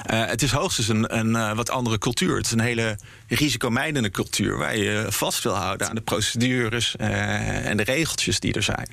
[0.06, 2.36] Eh, het is hoogstens een, een eh, wat andere cultuur.
[2.36, 7.66] Het is een hele risicomijdende cultuur waar je vast wil houden aan de procedures eh,
[7.70, 8.88] en de regeltjes die er zijn.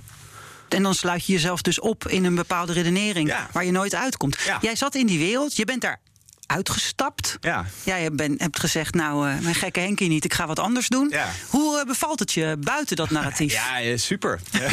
[0.69, 3.49] En dan sluit je jezelf dus op in een bepaalde redenering Ja.
[3.53, 4.37] waar je nooit uitkomt.
[4.47, 4.59] Ja.
[4.61, 6.01] Jij zat in die wereld, je bent daar
[6.49, 7.37] uitgestapt.
[7.41, 7.65] Ja.
[7.83, 11.09] Jij bent, hebt gezegd, nou, eh, mijn gekke Henkie niet, ik ga wat anders doen.
[11.11, 11.29] Ja.
[11.49, 13.53] Hoe eh, bevalt het je buiten dat narratief?
[13.59, 14.41] Ja, eh, super.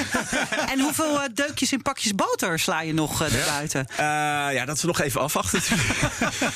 [0.72, 3.88] En hoeveel deukjes in pakjes boter sla je nog erbuiten?
[3.90, 3.98] Eh,
[4.54, 5.62] ja, dat is nog even afwachten.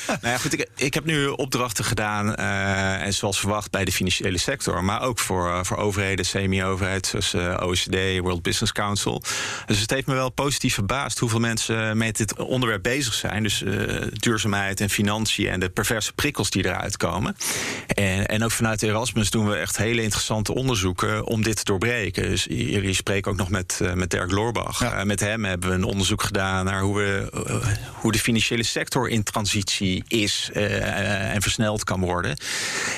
[0.07, 2.35] nou ja, goed, ik, ik heb nu opdrachten gedaan.
[2.35, 4.83] en zoals verwacht bij de financiële sector.
[4.83, 7.07] Maar ook voor, voor overheden, semi-overheid.
[7.07, 9.23] Zoals OECD, World Business Council.
[9.65, 13.43] Dus het heeft me wel positief verbaasd hoeveel mensen met dit onderwerp bezig zijn.
[13.43, 13.63] Dus
[14.13, 17.35] duurzaamheid en financiën en de perverse prikkels die eruit komen.
[17.87, 22.29] En, en ook vanuit Erasmus doen we echt hele interessante onderzoeken om dit te doorbreken.
[22.29, 24.79] Dus jullie spreken ook nog met, eh, met Dirk Loorbach.
[24.79, 24.93] Ja.
[24.93, 28.63] Eh, met hem hebben we een onderzoek gedaan naar hoe, we, eh, hoe de financiële
[28.63, 32.37] sector in transitie is en versneld kan worden.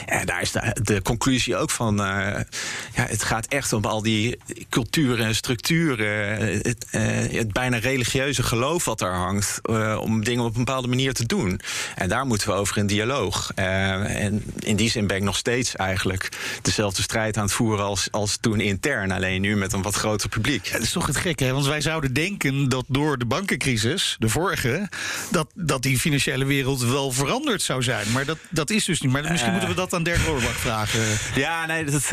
[0.05, 2.45] En daar is de, de conclusie ook van: ja,
[2.93, 4.37] het gaat echt om al die
[4.69, 6.85] culturen en structuren, het,
[7.31, 9.59] het bijna religieuze geloof wat daar hangt,
[9.99, 11.61] om dingen op een bepaalde manier te doen.
[12.01, 13.51] En daar moeten we over in dialoog.
[13.55, 16.29] Eh, en in die zin ben ik nog steeds eigenlijk
[16.61, 20.29] dezelfde strijd aan het voeren als, als toen intern, alleen nu met een wat groter
[20.29, 20.71] publiek.
[20.71, 21.53] Dat is toch het gekke, hè?
[21.53, 24.89] Want wij zouden denken dat door de bankencrisis, de vorige,
[25.31, 28.11] dat, dat die financiële wereld wel veranderd zou zijn.
[28.11, 29.11] Maar dat, dat is dus niet.
[29.11, 29.51] Maar misschien Eh.
[29.51, 30.99] moeten we dat aan Dirk Loorbach vragen.
[31.35, 32.11] Ja, nee, dat,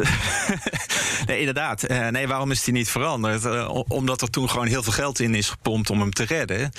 [1.26, 1.82] nee inderdaad.
[1.82, 3.68] Eh, nee, waarom is die niet veranderd?
[3.88, 6.72] Omdat er toen gewoon heel veel geld in is gepompt om hem te redden.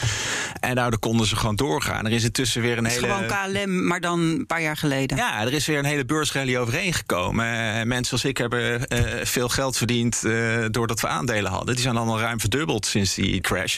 [0.59, 2.05] En daardoor konden ze gewoon doorgaan.
[2.05, 2.98] Er is intussen weer een hele.
[2.99, 5.17] Gewoon KLM, maar dan een paar jaar geleden.
[5.17, 7.45] Ja, er is weer een hele beursrally overheen gekomen.
[7.45, 11.73] Eh, mensen als ik hebben eh, veel geld verdiend eh, doordat we aandelen hadden.
[11.73, 13.77] Die zijn allemaal ruim verdubbeld sinds die crash.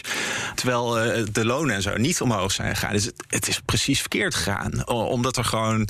[0.55, 0.89] Terwijl
[1.31, 2.93] de lonen en zo niet omhoog zijn gegaan.
[2.93, 4.87] Dus het, het is precies verkeerd gegaan.
[4.87, 5.87] Omdat er gewoon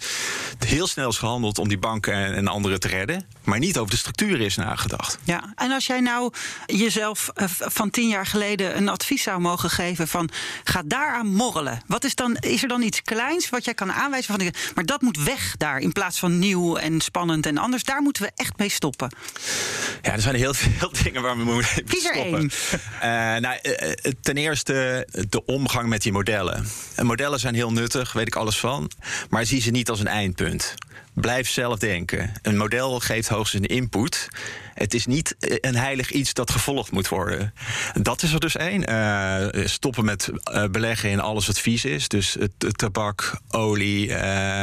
[0.66, 3.26] heel snel is gehandeld om die banken en, en anderen te redden.
[3.44, 5.20] Maar niet over de structuren is nagedacht.
[5.24, 6.34] Ja, en als jij nou
[6.66, 10.30] jezelf van tien jaar geleden een advies zou mogen geven van
[10.64, 11.82] ga daaraan morrelen.
[11.88, 15.02] Wat is dan, is er dan iets kleins wat jij kan aanwijzen van maar dat
[15.02, 17.84] moet weg daar in plaats van nieuw en spannend en anders.
[17.84, 19.12] Daar moeten we echt mee stoppen.
[20.02, 22.40] Ja, er zijn heel veel dingen waar we moeten Kies er stoppen.
[22.40, 22.52] één.
[23.00, 23.10] Eh,
[23.42, 26.68] nou, eh, eh, ten eerste de omgang met die modellen.
[26.96, 28.92] En modellen zijn heel nuttig, weet ik alles van.
[29.30, 30.74] Maar zie ze niet als een eindpunt.
[31.14, 32.32] Blijf zelf denken.
[32.42, 34.28] Een model geeft hoogstens een input.
[34.74, 37.54] Het is niet een heilig iets dat gevolgd moet worden.
[37.94, 38.84] Dat is er dus één.
[39.70, 40.30] Stoppen met
[40.72, 42.08] beleggen in alles wat vies is.
[42.08, 44.08] Dus t- tabak, olie,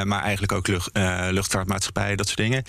[0.04, 0.90] maar eigenlijk ook lucht,
[1.30, 2.64] luchtvaartmaatschappijen, dat soort dingen.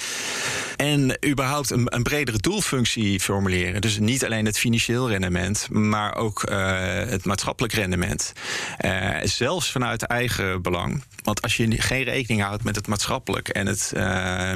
[0.75, 3.81] En überhaupt een, een bredere doelfunctie formuleren.
[3.81, 8.33] Dus niet alleen het financieel rendement, maar ook eh, het maatschappelijk rendement.
[8.77, 11.03] Eh, zelfs vanuit eigen belang.
[11.23, 14.51] Want als je geen rekening houdt met het maatschappelijk en het eh,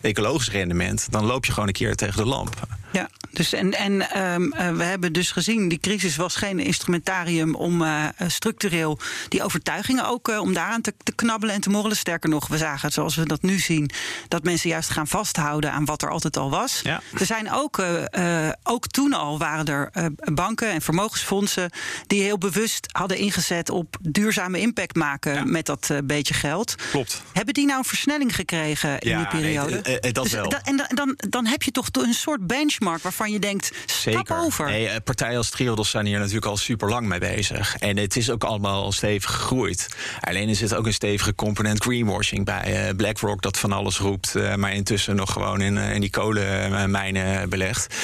[0.00, 2.54] ecologisch rendement, dan loop je gewoon een keer tegen de lamp.
[2.92, 7.54] Ja, dus en, en ehm, eh, we hebben dus gezien, die crisis was geen instrumentarium
[7.54, 7.84] om
[8.26, 11.96] structureel die overtuigingen ook om daaraan te, te knabbelen en te morrelen.
[11.96, 13.90] Sterker nog, we zagen het zoals we dat nu zien,
[14.28, 16.80] dat mensen juist gaan vasthouden aan wat er altijd al was.
[16.82, 17.00] Ja.
[17.18, 21.70] Er zijn ook, eh, eh, ook toen al waren er eh, banken en vermogensfondsen
[22.06, 25.44] die heel bewust hadden ingezet op duurzame impact maken Ja.
[25.44, 26.74] met dat beetje geld.
[26.90, 27.22] Klopt.
[27.32, 29.76] Hebben die nou een versnelling gekregen in die nee, periode?
[29.80, 30.48] eh, dat Dus wel.
[30.48, 34.14] da- en dan, dan, dan heb je toch een soort benchmark waarvan je denkt: stap
[34.14, 34.36] Zeker.
[34.36, 34.66] over.
[34.66, 37.76] Nee, partijen als Triodos zijn hier natuurlijk al super lang mee bezig.
[37.76, 39.88] En het is ook allemaal stevig gegroeid.
[40.20, 42.94] Alleen er zit ook een stevige component greenwashing bij.
[42.96, 47.94] BlackRock dat van alles roept, maar intussen nog gewoon in, in die kolenmijnen belegt.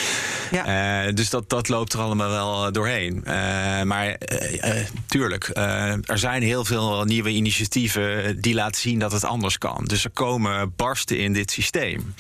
[0.51, 1.05] Ja.
[1.07, 3.25] Eh, dus dat, dat loopt er allemaal wel doorheen.
[3.25, 8.99] Eh, maar eh, eh, tuurlijk, eh, er zijn heel veel nieuwe initiatieven die laten zien
[8.99, 9.85] dat het anders kan.
[9.85, 12.15] Dus er komen barsten in dit systeem.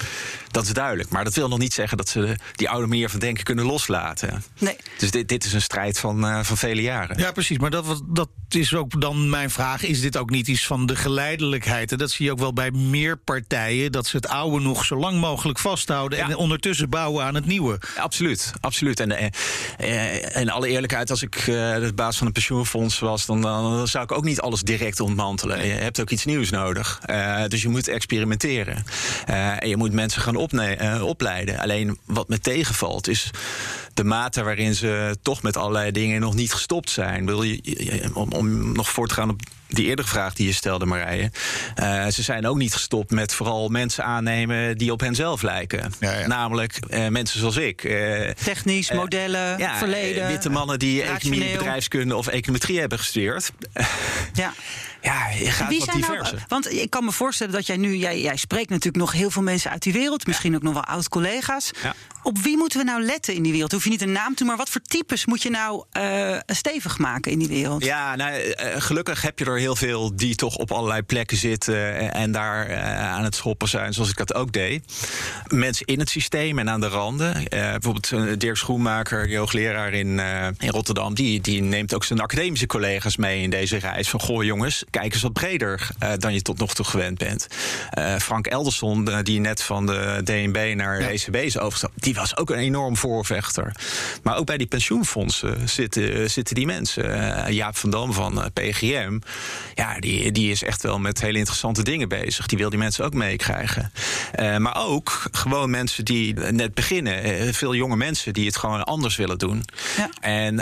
[0.50, 1.08] Dat is duidelijk.
[1.08, 4.44] Maar dat wil nog niet zeggen dat ze die oude manier van denken kunnen loslaten.
[4.58, 4.76] Nee.
[4.98, 7.18] Dus dit, dit is een strijd van, eh, van vele jaren.
[7.18, 7.58] Ja, precies.
[7.58, 9.82] Maar dat, dat is ook dan mijn vraag.
[9.82, 11.92] Is dit ook niet iets van de geleidelijkheid?
[11.92, 13.92] En dat zie je ook wel bij meer partijen.
[13.92, 16.18] Dat ze het oude nog zo lang mogelijk vasthouden.
[16.18, 16.28] Ja.
[16.28, 17.78] En ondertussen bouwen aan het nieuwe.
[17.96, 19.00] Absoluut, absoluut.
[19.00, 19.26] En eh,
[19.78, 23.88] eh, in alle eerlijkheid, als ik eh, de baas van een pensioenfonds was, dan, dan
[23.88, 25.66] zou ik ook niet alles direct ontmantelen.
[25.66, 27.00] Je hebt ook iets nieuws nodig.
[27.48, 28.84] Dus je moet experimenteren.
[29.26, 30.36] En je moet mensen gaan
[31.00, 31.58] opleiden.
[31.58, 33.30] Alleen wat me tegenvalt is
[33.94, 37.26] de mate waarin ze toch met allerlei dingen nog niet gestopt zijn.
[37.26, 40.84] Wil je, om, om nog voort te gaan op die eerdere vraag die je stelde,
[40.86, 41.30] Marije.
[41.74, 45.92] Eh, ze zijn ook niet gestopt met vooral mensen aannemen die op hen zelf lijken.
[46.00, 46.26] Ja, ja.
[46.26, 47.84] Namelijk eh, mensen zoals ik.
[47.84, 50.26] eh, Technisch, modellen, ja, verleden.
[50.26, 51.58] witte mannen die economie, rationeel.
[51.58, 53.50] bedrijfskunde of econometrie hebben gestudeerd.
[54.32, 54.52] Ja.
[55.02, 56.44] ja, je gaat Wie wat zijn nou, diverser.
[56.48, 59.42] want ik kan me voorstellen dat jij nu, jij, jij spreekt natuurlijk nog heel veel
[59.42, 61.70] mensen uit die wereld, misschien ook nog wel oud-collega's.
[62.24, 63.72] Op wie moeten we nou letten in die wereld?
[63.72, 66.98] Hoef je niet een naam te, maar wat voor types moet je nou eh, stevig
[66.98, 67.84] maken in die wereld?
[67.84, 71.94] Ja, nou, eh, gelukkig heb je er heel veel die toch op allerlei plekken zitten
[71.96, 74.84] en- en daar eh, aan het schoppen zijn, zoals ik dat ook deed.
[75.48, 77.34] Mensen in het systeem en aan de randen.
[77.48, 82.04] Eh, bijvoorbeeld eh, Dirk Schoenmaker, die hoogleraar in, eh, in Rotterdam, die, die neemt ook
[82.04, 84.08] zijn academische collega's mee in deze reis.
[84.08, 87.46] Van goh, jongens, kijk eens wat breder eh, dan je tot nog toe gewend bent.
[87.90, 92.13] Eh, Frank Elderson, eh, die net van de DNB naar de ECB is overgestapt, die
[92.14, 93.74] was ook een enorm voorvechter.
[94.22, 97.34] Maar ook bij die pensioenfondsen zitten, zitten die mensen.
[97.44, 99.18] Eh, Jaap van Dam van eh, PGM,
[99.74, 102.46] ja, die, die is echt wel met hele interessante dingen bezig.
[102.46, 103.92] Die wil die mensen ook meekrijgen.
[104.32, 107.54] Eh, maar ook gewoon mensen die net beginnen.
[107.54, 109.64] Veel jonge mensen die het gewoon anders willen doen.
[109.96, 110.10] Ja.
[110.20, 110.56] En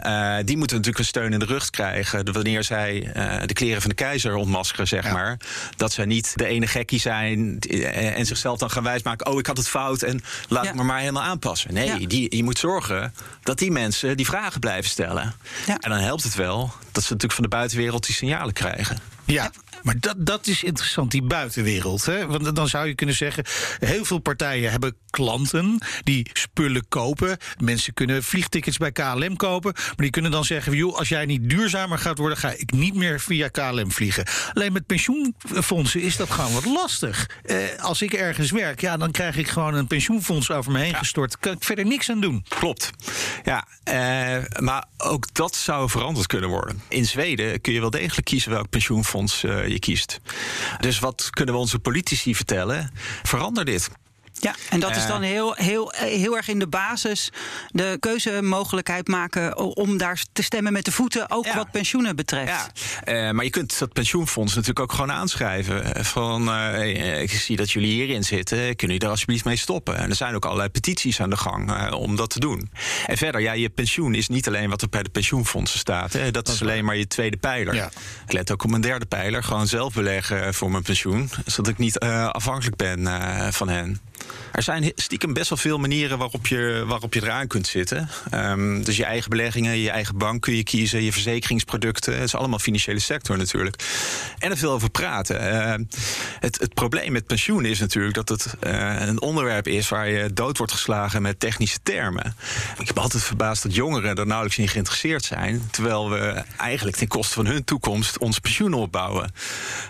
[0.46, 2.32] die moeten natuurlijk een steun in de rug krijgen.
[2.32, 3.10] Wanneer zij
[3.46, 5.12] de kleren van de keizer ontmaskeren, zeg Ja.
[5.12, 5.36] maar.
[5.76, 7.58] Dat zij niet de ene gekkie zijn
[8.14, 9.26] en zichzelf dan gaan wijsmaken.
[9.26, 10.74] Oh, ik had het fout en laat Ja.
[10.74, 11.74] me maar helemaal aanpassen.
[11.74, 12.06] Nee, Ja.
[12.06, 15.34] die, je moet zorgen dat die mensen die vragen blijven stellen.
[15.66, 15.76] Ja.
[15.78, 18.98] En dan helpt het wel dat ze natuurlijk van de buitenwereld die signalen krijgen.
[19.24, 19.50] Ja,
[19.82, 22.04] maar dat, dat is interessant, die buitenwereld.
[22.04, 22.26] Hè?
[22.26, 23.44] Want dan zou je kunnen zeggen,
[23.78, 27.36] heel veel partijen hebben klanten die spullen kopen.
[27.58, 29.72] Mensen kunnen vliegtickets bij KLM kopen.
[29.74, 32.38] Maar die kunnen dan zeggen, joh, als jij niet duurzamer gaat worden...
[32.38, 34.24] ga ik niet meer via KLM vliegen.
[34.52, 37.30] Alleen met pensioenfondsen is dat gewoon wat lastig.
[37.42, 40.94] Eh, als ik ergens werk, ja, dan krijg ik gewoon een pensioenfonds over me heen
[40.94, 41.38] gestort.
[41.38, 42.44] Kan ik verder niks aan doen.
[42.48, 42.90] Klopt.
[43.44, 46.82] Ja, eh, maar ook dat zou veranderd kunnen worden.
[46.88, 50.20] In Zweden kun je wel degelijk kiezen welk pensioenfonds eh, je kiest.
[50.80, 52.90] Dus wat kunnen we onze politici vertellen?
[53.22, 53.90] Verander dit.
[54.42, 55.08] Ja, en dat is Eh.
[55.08, 57.30] dan heel, heel, eh, heel erg in de basis
[57.68, 61.56] de keuzemogelijkheid maken om daar te stemmen met de voeten, ook Ja.
[61.56, 62.48] wat pensioenen betreft.
[62.48, 62.68] Ja,
[63.04, 66.04] eh, maar je kunt dat pensioenfonds natuurlijk ook gewoon aanschrijven.
[66.04, 69.96] Van, eh, ik zie dat jullie hierin zitten, kunnen jullie daar alsjeblieft mee stoppen?
[69.96, 72.70] En er zijn ook allerlei petities aan de gang eh, om dat te doen.
[73.06, 76.12] En verder, ja, je pensioen is niet alleen wat er bij de pensioenfondsen staat.
[76.12, 76.30] Hè.
[76.30, 77.74] Dat, is alleen maar je tweede pijler.
[77.74, 77.90] Ja.
[78.26, 81.30] Ik let ook op mijn derde pijler, gewoon zelf beleggen voor mijn pensioen.
[81.46, 84.00] Zodat ik niet eh, afhankelijk ben eh, van hen.
[84.52, 88.08] Er zijn stiekem best wel veel manieren waarop je, waarop je eraan kunt zitten.
[88.30, 92.14] Ehm, dus je eigen beleggingen, je eigen bank kun je kiezen, je verzekeringsproducten.
[92.14, 93.76] Het is allemaal financiële sector natuurlijk.
[94.38, 95.40] En er veel over praten.
[95.50, 95.84] Ehm,
[96.40, 100.32] het, het probleem met pensioen is natuurlijk dat het eh, een onderwerp is waar je
[100.32, 102.36] dood wordt geslagen met technische termen.
[102.78, 105.68] Ik heb altijd verbaasd dat jongeren er nauwelijks in geïnteresseerd zijn.
[105.70, 109.32] Terwijl we eigenlijk ten koste van hun toekomst ons pensioen opbouwen.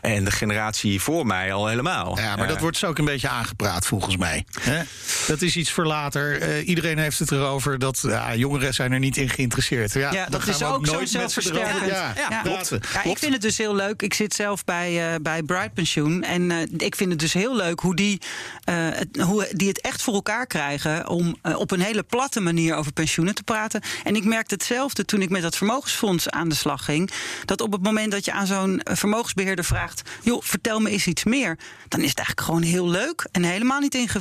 [0.00, 2.18] En de generatie voor mij al helemaal.
[2.18, 4.21] Ja, maar dat Eh, wordt zo ook een beetje aangepraat volgens mij.
[4.60, 4.82] Hè?
[5.26, 6.40] Dat is iets voor later.
[6.40, 9.92] Eh, iedereen heeft het erover dat ja, jongeren zijn er niet in geïnteresseerd.
[9.92, 11.86] Ja, dat gaan is we ook zo zelfversterkend.
[11.86, 12.80] Ja, Ja, praten.
[12.92, 14.02] Ja, ik vind het dus heel leuk.
[14.02, 16.22] Ik zit zelf bij, eh bij Bright Pensioen.
[16.22, 18.20] En eh, ik vind het dus heel leuk hoe die,
[18.64, 21.08] eh, het, hoe die het echt voor elkaar krijgen.
[21.08, 23.80] om op een hele platte manier over pensioenen te praten.
[24.04, 27.10] En ik merkte hetzelfde toen ik met dat vermogensfonds aan de slag ging.
[27.44, 30.02] Dat op het moment dat je aan zo'n eh, vermogensbeheerder vraagt.
[30.22, 31.58] joh, vertel me eens iets meer.
[31.88, 34.11] dan is het eigenlijk gewoon heel leuk en helemaal niet ingewikkeld.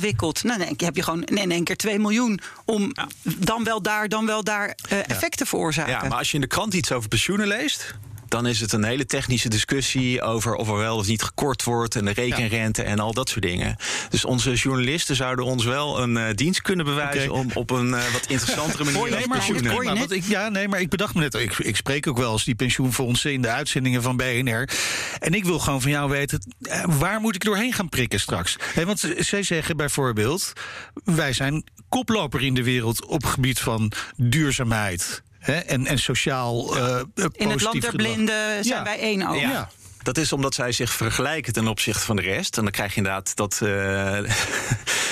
[0.42, 2.40] Nou, dan heb je gewoon in één keer 2 miljoen.
[2.64, 5.92] om dan wel daar, dan wel daar eh, effect te veroorzaken.
[5.92, 7.94] Ja, maar als je in de krant iets over pensioenen leest.
[8.32, 11.96] Dan is het een hele technische discussie over of er wel of niet gekort wordt.
[11.96, 13.76] En de rekenrente en al dat soort dingen.
[14.10, 17.30] Dus onze journalisten zouden ons wel een eh, dienst kunnen bewijzen.
[17.30, 19.26] Om op een eh, wat interessantere manier over nee,
[19.84, 22.32] maar, wat ik, ja, nee, maar ik bedacht me net, ik, ik spreek ook wel
[22.32, 24.68] eens die pensioenfondsen in de uitzendingen van BNR.
[25.18, 28.56] En ik wil gewoon van jou weten, eh, waar moet ik doorheen gaan prikken straks?
[28.74, 30.52] Hè, want zij zeggen bijvoorbeeld,
[31.04, 35.22] wij zijn koploper in de wereld op gebied van duurzaamheid.
[35.42, 38.06] Hè, en, en sociaal eh, eh, In het positief land der gedrag.
[38.14, 38.82] blinden zijn Ja.
[38.84, 39.40] wij één oog.
[39.40, 39.68] Ja.
[40.02, 42.56] Dat is omdat zij zich vergelijken ten opzichte van de rest.
[42.56, 43.60] En dan krijg je inderdaad dat.
[43.62, 44.18] eh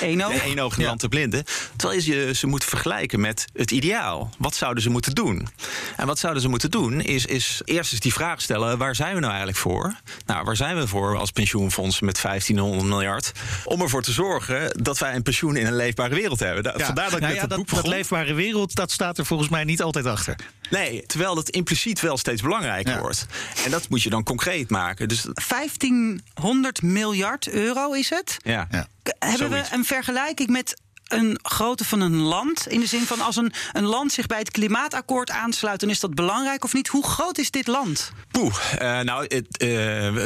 [0.01, 0.33] Eén oog.
[0.35, 0.87] de één oog in Ja.
[0.89, 1.45] land te blinden.
[1.77, 4.31] Terwijl je ze moet vergelijken met het ideaal.
[4.39, 5.49] Wat zouden ze moeten doen?
[5.97, 8.79] En wat zouden ze moeten doen is, is eerst eens die vraag stellen...
[8.79, 9.95] waar zijn we nou eigenlijk voor?
[10.27, 13.33] Nou, waar zijn we voor als pensioenfonds met 1500 miljard?
[13.65, 16.63] Om ervoor te zorgen dat wij een pensioen in een leefbare wereld hebben.
[16.63, 16.85] Da- Ja.
[16.87, 19.27] Vandaar dat ik Nou met ja, het boek dat, dat leefbare wereld, dat staat er
[19.27, 20.37] volgens mij niet altijd achter.
[20.71, 23.01] Nee, terwijl dat impliciet wel steeds belangrijker Ja.
[23.01, 23.27] wordt.
[23.65, 24.79] En dat moet je dan concreet maken.
[25.07, 28.37] Dus 1500 miljard euro is het.
[28.43, 28.67] ja.
[28.71, 28.87] Ja.
[29.19, 29.69] Hebben Zoiets.
[29.69, 32.67] we een vergelijking met een grootte van een land?
[32.69, 36.01] In de zin van als een, een land zich bij het klimaatakkoord aansluit, dan is
[36.01, 36.89] dat belangrijk of niet?
[36.89, 38.13] Hoe groot is dit land?
[38.31, 39.69] Poeh, eh, nou, het, eh,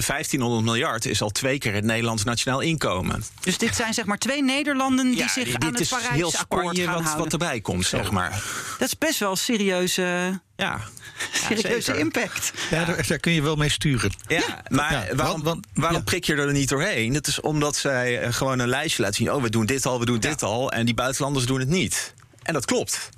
[0.00, 3.24] 1500 miljard is al twee keer het Nederlands nationaal inkomen.
[3.40, 5.98] Dus dit zijn zeg maar twee Nederlanden die Ja, zich dit aan het is heel
[6.00, 7.24] Parijsakkoord Spanje gaan wat, houden.
[7.24, 8.42] wat erbij komt, zeg maar.
[8.78, 10.80] Dat is best wel serieuze, Ja,
[11.48, 12.52] serieuze impact.
[12.70, 14.12] Ja, daar, daar kun je wel mee sturen.
[14.26, 16.04] Ja, maar Ja, waarom, want- want- waarom ja.
[16.04, 17.12] prik je er niet doorheen?
[17.12, 19.32] Dat is omdat zij eh, gewoon een lijstje laten zien.
[19.32, 20.72] Oh, we doen dit al, we doen dit al.
[20.72, 22.14] En die buitenlanders doen het niet.
[22.44, 23.09] En dat klopt.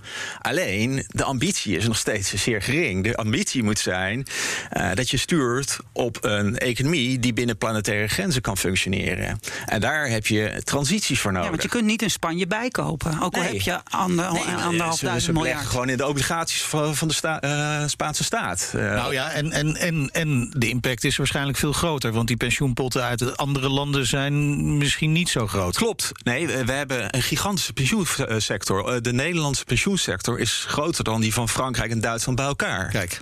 [0.42, 3.04] Alleen, de ambitie is nog steeds zeer gering.
[3.04, 4.26] De ambitie moet zijn
[4.70, 9.40] eh, dat je stuurt op een economie die binnen planetaire grenzen kan functioneren.
[9.66, 11.44] En daar heb je transities voor nodig.
[11.44, 13.20] Ja, want je kunt niet een Spanje bijkopen.
[13.22, 13.52] Ook al Nee.
[13.52, 15.66] heb je ander, Nee, maar, anderhalf ze, ze duizend miljard.
[15.66, 18.72] gewoon in de obligaties van, van de sta- eh, Spaanse staat.
[18.74, 22.12] Eh, Nou ja, en, en, en, en de impact is waarschijnlijk veel groter.
[22.12, 25.76] Want die pensioenpotten uit de andere landen zijn misschien niet zo groot.
[25.76, 26.12] Klopt.
[26.24, 28.88] Nee, we we hebben een gigantische pensioensector.
[28.94, 32.88] Eh, De Nederlandse pensioensector is groter dan die van Frankrijk en Duitsland bij elkaar.
[32.90, 33.20] Kijk.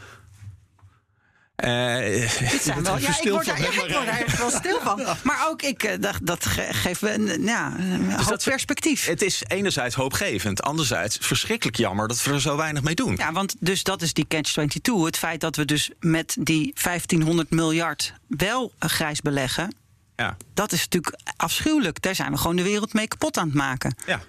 [1.57, 4.07] Eh, Dit zijn wel, ja, ik stil word, van, daar, ja, hè, ik word Marijn?
[4.07, 5.07] daar echt wel stil van.
[5.23, 8.45] Maar ook, ik, eh, dat, dat ge- geeft me een, ja, een hoop Dus dat-
[8.45, 9.07] perspectief.
[9.07, 13.17] het is enerzijds hoopgevend, anderzijds verschrikkelijk jammer dat we er zo weinig mee doen.
[13.17, 15.05] Ja, want dus dat is die catch-22.
[15.05, 19.75] Het feit dat we dus met die 1500 miljard wel een grijs beleggen...
[20.17, 22.03] Ja, dat is natuurlijk afschuwelijk.
[22.03, 23.97] Daar zijn we gewoon de wereld mee kapot aan het maken.
[24.07, 24.21] ja.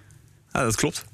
[0.52, 1.04] Ja, dat klopt.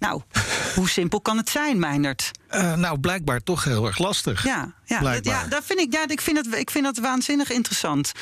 [0.00, 0.22] Nou,
[0.76, 2.30] hoe simpel kan het zijn, Meindert?
[2.46, 4.44] Eh, nou, blijkbaar toch heel erg lastig.
[4.44, 7.50] Ja, ja, dat, ja dat vind ik, ja ik, vind dat, ik vind dat waanzinnig
[7.50, 8.12] interessant.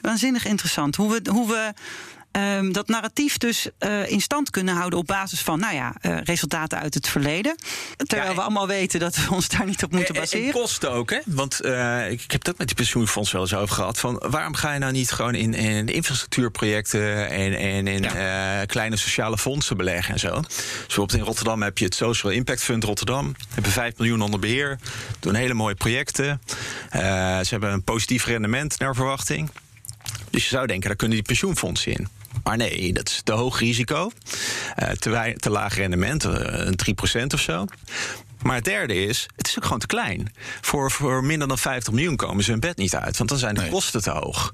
[0.00, 0.96] Waanzinnig interessant.
[0.96, 1.72] Hoe we, hoe we
[2.40, 6.16] ehm, dat narratief dus eh, in stand kunnen houden op basis van nou ja, eh,
[6.24, 7.56] resultaten uit het verleden.
[7.96, 10.46] Terwijl Ja, we allemaal weten dat we ons daar niet op moeten En- en- baseren.
[10.46, 11.18] En kosten ook, hè?
[11.26, 13.98] Want eh, ik, ik heb ook met die pensioenfonds wel eens over gehad.
[13.98, 18.06] Van waarom ga je nou niet gewoon in, in infrastructuurprojecten en, en in
[18.66, 20.40] kleine sociale fondsen beleggen en zo?
[20.40, 23.34] Dus bijvoorbeeld in Rotterdam heb je het Social Impact Fund Rotterdam.
[23.54, 24.78] Hebben 5 miljoen onder beheer.
[25.20, 26.40] Doen hele mooie projecten.
[26.92, 29.50] Ze hebben een positief rendement naar verwachting.
[30.30, 32.08] Dus je zou denken, daar kunnen die pensioenfondsen in.
[32.42, 34.10] Maar nee, dat is te hoog risico.
[34.74, 36.30] eh, te, wei- te laag rendement, eh,
[36.66, 37.64] een 3% of zo.
[38.42, 40.32] Maar het derde is, het is ook gewoon te klein.
[40.60, 43.16] Voor, voor minder dan 50 miljoen komen ze hun bed niet uit.
[43.16, 43.70] Want dan zijn de Nee.
[43.70, 44.52] kosten te hoog.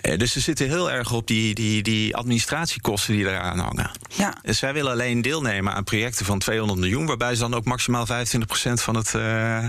[0.00, 3.90] Eh, dus ze zitten heel erg op die, die, die administratiekosten die eraan hangen.
[4.08, 4.34] Ja.
[4.42, 7.06] Dus zij willen alleen deelnemen aan projecten van 200 miljoen...
[7.06, 9.64] waarbij ze dan ook maximaal 25% van het, eh,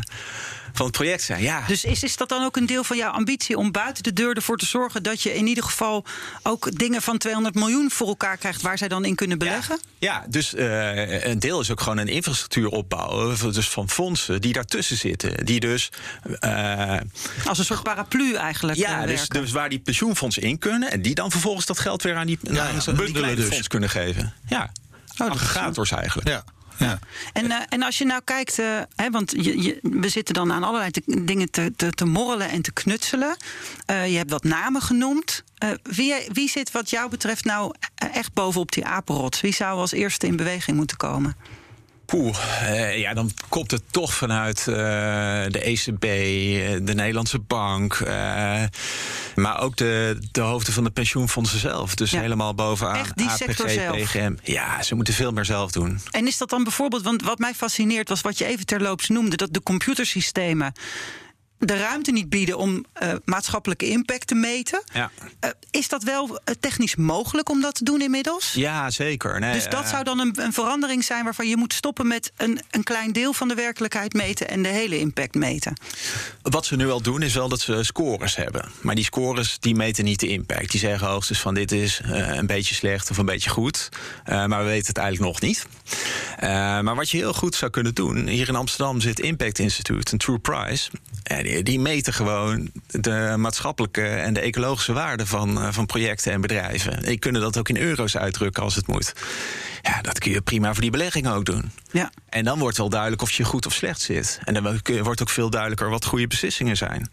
[0.75, 1.41] van het project zijn.
[1.41, 4.13] Ja, Dus is, is dat dan ook een deel van jouw ambitie om buiten de
[4.13, 6.05] deur ervoor te zorgen dat je in ieder geval
[6.43, 9.79] ook dingen van 200 miljoen voor elkaar krijgt waar zij dan in kunnen beleggen?
[9.97, 13.53] Ja, ja dus eh, een deel is ook gewoon een infrastructuur opbouwen.
[13.53, 15.45] Dus van fondsen die daartussen zitten.
[15.45, 15.91] Die dus.
[16.39, 16.97] eh,
[17.45, 18.77] Als een soort paraplu eigenlijk.
[18.77, 20.91] ja, eh, dus, dus waar die pensioenfondsen in kunnen.
[20.91, 23.47] En die dan vervolgens dat geld weer aan die, ja, aan die dus.
[23.47, 24.33] fonds kunnen geven.
[24.47, 24.71] Ja,
[25.15, 26.27] dat is aggregators eigenlijk.
[26.27, 26.43] Ja,
[26.77, 26.99] ja.
[27.33, 30.63] En, eh, en als je nou kijkt, eh, hè, want je, we zitten dan aan
[30.63, 33.37] allerlei dingen te, te, morrelen en te knutselen.
[33.85, 35.43] Eh, je hebt wat namen genoemd.
[35.83, 39.41] Wie, wie zit wat jou betreft nou echt bovenop die apenrots?
[39.41, 41.35] Wie zou als eerste in beweging moeten komen?
[42.05, 44.65] Poeh, eh, ja, dan komt het toch vanuit eh,
[45.47, 46.01] de ECB,
[46.85, 47.93] de Nederlandse bank.
[47.93, 48.63] eh,
[49.35, 51.95] maar ook de, de hoofden van de pensioenfondsen zelf.
[51.95, 52.19] Dus Ja.
[52.21, 53.95] helemaal bovenaan Echt die sector APG, zelf.
[53.97, 54.33] PGM.
[54.43, 55.99] Ja, ze moeten veel meer zelf doen.
[56.11, 59.35] En is dat dan bijvoorbeeld, want wat mij fascineert was wat je even terloops noemde,
[59.35, 60.73] dat de computersystemen
[61.59, 64.83] de ruimte niet bieden om eh, maatschappelijke impact te meten.
[64.93, 65.11] Ja.
[65.39, 68.53] Eh, is dat wel eh, technisch mogelijk om dat te doen inmiddels?
[68.53, 69.39] Ja, zeker.
[69.39, 72.59] Nee, Dus dat zou dan een, een verandering zijn waarvan je moet stoppen met een,
[72.71, 75.73] een klein deel van de werkelijkheid meten en de hele impact meten.
[76.41, 78.69] Wat ze nu al doen is wel dat ze scores hebben.
[78.81, 80.71] Maar die scores die meten niet de impact.
[80.71, 83.89] Die zeggen hoogstens van dit is een beetje slecht of een beetje goed.
[84.25, 85.67] Maar we weten het eigenlijk nog niet.
[86.83, 88.27] Maar wat je heel goed zou kunnen doen...
[88.27, 90.89] hier in Amsterdam zit Impact Institute, een True Price...
[91.45, 96.41] Die, die meten gewoon de maatschappelijke en de ecologische waarde van, eh, van projecten en
[96.41, 97.03] bedrijven.
[97.03, 99.13] Die kunnen dat ook in euro's uitdrukken als het moet.
[99.81, 101.71] Ja, dat kun je prima voor die beleggingen ook doen.
[101.91, 102.11] Ja.
[102.29, 104.39] En dan wordt wel duidelijk of je goed of slecht zit.
[104.43, 107.09] En dan wordt ook veel duidelijker wat goede beslissingen zijn.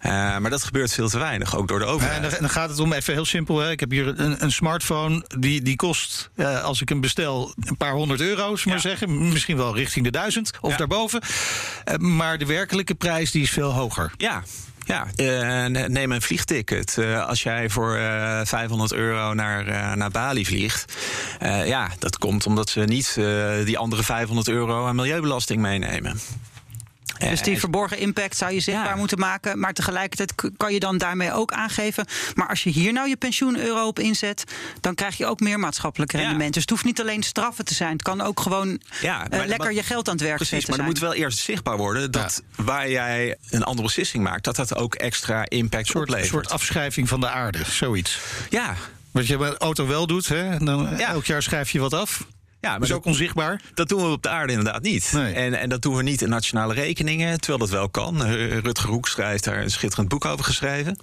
[0.00, 2.32] Eh, maar dat gebeurt veel te weinig, ook door de overheid.
[2.32, 3.58] en dan, gaat het om even heel simpel.
[3.58, 3.70] Hè.
[3.70, 5.24] Ik heb hier een, een smartphone.
[5.38, 8.64] Die, die kost, eh, als ik hem bestel, een paar honderd euro's.
[8.64, 8.80] Maar Ja.
[8.80, 9.28] zeggen.
[9.28, 10.76] Misschien wel richting de duizend of Ja.
[10.76, 11.20] daarboven.
[11.84, 14.12] Eh, maar de werkelijke prijs die is veel hoger.
[14.16, 14.42] Ja.
[14.86, 15.06] Ja,
[15.88, 16.98] neem een vliegticket.
[17.26, 20.92] Als jij voor eh 500 euro naar, naar Bali vliegt.
[21.64, 23.14] ja, dat komt omdat ze niet
[23.64, 26.20] die andere 500 euro aan milieubelasting meenemen.
[27.30, 28.96] Dus die en- verborgen impact zou je zichtbaar Ja.
[28.96, 29.58] moeten maken.
[29.58, 32.06] Maar tegelijkertijd kan je dan daarmee ook aangeven.
[32.34, 34.44] Maar als je hier nou je pensioen-euro op inzet.
[34.80, 36.18] dan krijg je ook meer maatschappelijk Ja.
[36.18, 36.52] rendement.
[36.52, 37.92] Dus het hoeft niet alleen straffen te zijn.
[37.92, 40.70] Het kan ook gewoon Ja, eh, lekker maar- je geld aan het werk Precies, zetten.
[40.70, 44.56] maar er moet wel eerst zichtbaar worden dat waar jij een andere beslissing maakt, dat
[44.56, 46.30] dat ook extra impact Een soort, oplevert.
[46.32, 48.18] soort afschrijving van de aarde, zoiets.
[48.50, 48.74] ja,
[49.10, 50.58] Wat je met de auto wel doet, hè?
[50.58, 51.08] Dan Ja.
[51.12, 52.26] elk jaar schrijf je wat af.
[52.64, 53.60] Ja, Dat maar is ook onzichtbaar.
[53.74, 55.10] Dat doen we op de aarde inderdaad niet.
[55.14, 55.34] Nee.
[55.34, 58.22] En, en dat doen we niet in nationale rekeningen, terwijl dat wel kan.
[58.60, 60.98] Rutger Hoekstra heeft daar een schitterend boek over geschreven.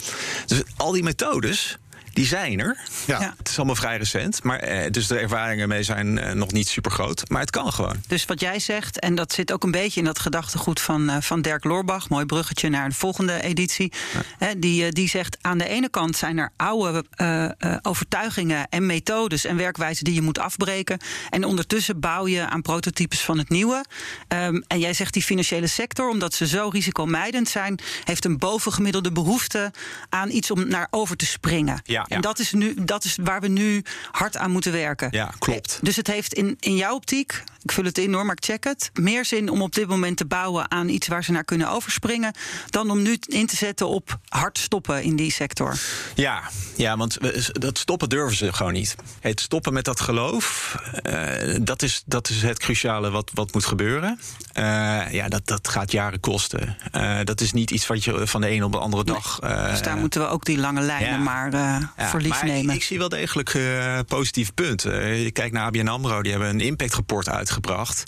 [0.45, 1.77] Dus al die methodes,
[2.13, 2.77] die zijn er.
[3.05, 3.19] Ja.
[3.19, 3.33] Ja.
[3.37, 6.67] Het is allemaal vrij recent, maar, eh, dus de ervaringen mee zijn eh, nog niet
[6.67, 7.29] super groot.
[7.29, 7.95] Maar het kan gewoon.
[8.07, 11.21] Dus wat jij zegt, en dat zit ook een beetje in dat gedachtegoed van, eh,
[11.21, 13.91] van Dirk Loorbach, mooi bruggetje naar de volgende editie.
[14.37, 18.69] Hè, die, eh, die zegt: aan de ene kant zijn er oude eh, eh, overtuigingen
[18.69, 20.99] en methodes en werkwijzen die je moet afbreken.
[21.29, 23.85] En ondertussen bouw je aan prototypes van het nieuwe.
[24.27, 29.11] Ehm, en jij zegt die financiële sector, omdat ze zo risicomijdend zijn, heeft een bovengemiddelde
[29.11, 29.71] behoefte
[30.09, 31.81] aan iets om naar over te springen.
[31.83, 32.00] Ja.
[32.07, 35.07] En dat is, nu, dat is waar we nu hard aan moeten werken.
[35.11, 35.79] Ja, klopt.
[35.81, 38.63] Dus het heeft in, in jouw optiek, ik vul het in hoor, maar ik check
[38.63, 41.69] het, meer zin om op dit moment te bouwen aan iets waar ze naar kunnen
[41.69, 42.33] overspringen,
[42.69, 45.79] dan om nu in te zetten op hard stoppen in die sector.
[46.15, 46.41] Ja,
[46.75, 47.17] ja want
[47.53, 48.95] dat stoppen durven ze gewoon niet.
[49.19, 53.65] Het stoppen met dat geloof, eh, dat, is, dat is het cruciale wat, wat moet
[53.65, 54.19] gebeuren.
[54.53, 54.63] Eh,
[55.11, 56.77] ja, dat, dat gaat jaren kosten.
[56.91, 59.39] Eh, dat is niet iets wat je van de ene op de andere dag.
[59.39, 61.17] Dus daar moeten we ook die lange lijnen ja.
[61.17, 61.51] maar
[61.97, 62.69] ja, voor lief maar nemen.
[62.69, 65.01] Ik, ik zie wel degelijk eh positieve punten.
[65.01, 68.03] Eh, je kijkt naar ABN AMRO, die hebben een impactrapport uitgebracht.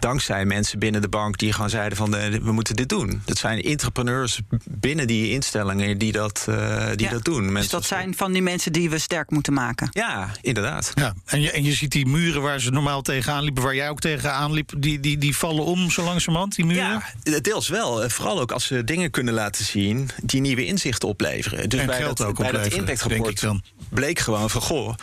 [0.00, 3.22] Dankzij mensen binnen de bank die gewoon zeiden van eh, we moeten dit doen.
[3.24, 7.42] Dat zijn entrepreneurs binnen die instellingen die dat, eh, die Ja, dat doen.
[7.42, 9.88] dus Mensen dat als- zijn van die mensen die we sterk moeten maken.
[9.92, 10.92] Ja, inderdaad.
[10.94, 13.88] Ja, en je, en je ziet die muren waar ze normaal tegenaan liepen, waar jij
[13.88, 17.02] ook tegenaan liep, die, die, die vallen om zo langzamerhand, die muren.
[17.22, 18.08] Ja, deels wel.
[18.10, 21.68] Vooral ook als ze dingen kunnen laten zien die nieuwe inzichten opleveren.
[21.68, 23.62] Dus En bij geld dat, ook bij dat opleveren, impactrapport dan.
[23.88, 24.94] bleek gewoon van goh,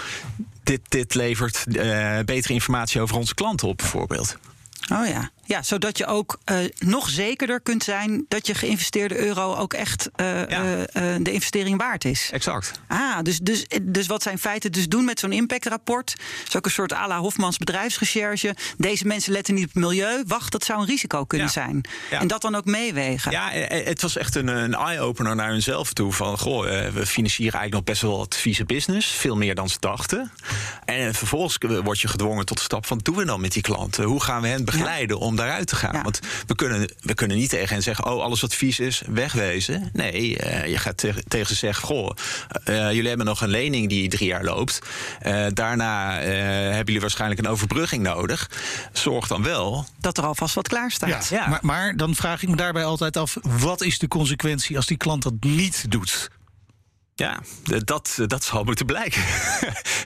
[0.63, 4.37] dit, dit levert eh, betere informatie over onze klanten op, bijvoorbeeld.
[4.91, 5.31] Oh ja.
[5.45, 10.09] Ja, zodat je ook eh, nog zekerder kunt zijn dat je geïnvesteerde euro ook echt
[10.15, 12.29] eh, eh, de investering waard is.
[12.31, 12.71] Exact.
[12.87, 16.15] Ah, dus, dus, dus wat zijn feiten dus doen met zo'n impactrapport?
[16.47, 18.55] is ook een soort à la Hofmans bedrijfsrecherche.
[18.77, 20.23] Deze mensen letten niet op het milieu.
[20.27, 21.53] Wacht, dat zou een risico kunnen Ja.
[21.53, 21.81] zijn.
[22.09, 22.19] Ja.
[22.19, 23.31] En dat dan ook meewegen.
[23.31, 26.13] Ja, het was echt een, een eye-opener naar hunzelf toe.
[26.13, 26.63] Van, goh,
[26.93, 29.07] we financieren eigenlijk nog best wel wat vieze business.
[29.07, 30.31] Veel meer dan ze dachten.
[30.85, 32.97] En vervolgens word je gedwongen tot de stap van...
[32.97, 34.03] doen we dan met die klanten?
[34.03, 35.95] Hoe gaan we hen begeleiden om daaruit te gaan?
[35.95, 36.01] Ja.
[36.01, 38.05] Want we kunnen, we kunnen niet tegen hen zeggen...
[38.05, 39.89] oh, alles wat vies is, wegwezen.
[39.93, 41.87] Nee, eh, je gaat tegen, tegen ze zeggen...
[41.87, 42.11] goh,
[42.63, 44.79] eh, jullie hebben nog een lening die drie jaar loopt.
[45.19, 48.49] Eh, daarna hebben jullie waarschijnlijk een overbrugging nodig.
[48.91, 51.29] Zorg dan wel Dat er alvast wat klaar staat.
[51.29, 51.47] Ja, Ja.
[51.47, 54.97] Maar, maar dan vraag ik me daarbij altijd af: wat is de consequentie als die
[54.97, 56.29] klant dat niet doet?
[57.15, 59.21] Ja, dat, dat zal moeten blijken.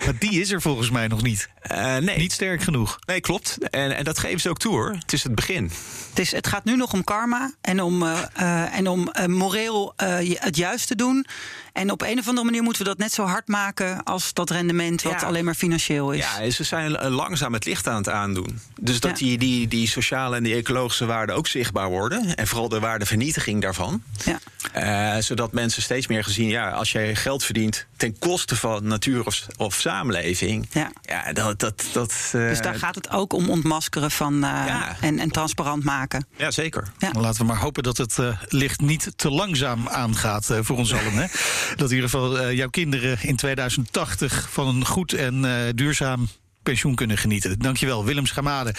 [0.06, 1.50] Maar die is er volgens mij nog niet.
[1.62, 2.18] Eh, nee.
[2.18, 3.00] Niet sterk genoeg.
[3.06, 3.58] Nee, klopt.
[3.70, 4.92] En, en dat geven ze ook toe hoor.
[5.00, 5.64] Het is het begin.
[6.10, 9.94] Het, is, het gaat nu nog om karma en om, eh, eh, en om moreel
[9.96, 11.26] eh, je- het juist te doen.
[11.74, 14.50] En op een of andere manier moeten we dat net zo hard maken als dat
[14.50, 15.28] rendement, wat Ja.
[15.28, 16.20] alleen maar financieel is.
[16.20, 18.60] Ja, en ze zijn langzaam het licht aan het aandoen.
[18.80, 19.26] Dus dat Ja.
[19.26, 22.36] die, die, die sociale en die ecologische waarden ook zichtbaar worden.
[22.36, 24.04] En vooral de waardevernietiging daarvan.
[24.26, 24.40] Ja.
[24.74, 29.26] Eh, zodat mensen steeds meer gezien, ja, als jij geld verdient ten koste van natuur
[29.26, 30.68] of, of samenleving.
[30.72, 30.92] Ja.
[31.02, 31.60] ja dat.
[31.60, 34.96] dat, dat eh, Dus daar gaat het ook om ontmaskeren van eh, Ja.
[35.02, 36.26] en, en transparant maken.
[36.38, 36.88] Ja, zeker.
[36.98, 37.12] Ja.
[37.12, 40.94] Laten we maar hopen dat het eh, licht niet te langzaam aangaat eh, voor ons
[40.94, 41.14] allen.
[41.14, 41.26] Hè?
[41.76, 46.28] Dat in ieder geval eh, jouw kinderen in 2080 van een goed en eh, duurzaam
[46.68, 47.60] pensioen kunnen genieten.
[47.60, 48.74] Dankjewel, Willem Schamade.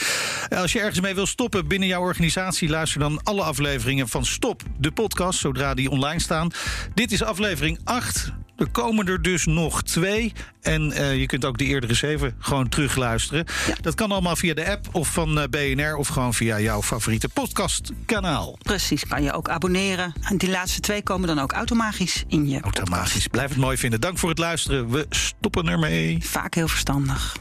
[0.49, 2.69] Eh, Als je ergens mee wil stoppen binnen jouw organisatie...
[2.69, 6.51] luister dan alle afleveringen van Stop, de podcast, zodra die online staan.
[6.95, 8.33] Dit is aflevering 8.
[8.59, 10.33] Er komen er dus nog twee.
[10.61, 13.45] En eh, je kunt ook de eerdere zeven gewoon terugluisteren.
[13.81, 15.97] Dat kan allemaal via de app of van eh, BNR...
[15.97, 18.59] of gewoon via jouw favoriete podcastkanaal.
[18.63, 20.13] Precies, kan je ook abonneren.
[20.23, 22.79] En die laatste twee komen dan ook automatisch in je podcast.
[22.79, 23.27] Automatisch.
[23.27, 24.01] Blijf het mooi vinden.
[24.01, 24.91] Dank voor het luisteren.
[24.91, 26.19] We stoppen ermee.
[26.21, 27.37] Vaak heel verstandig.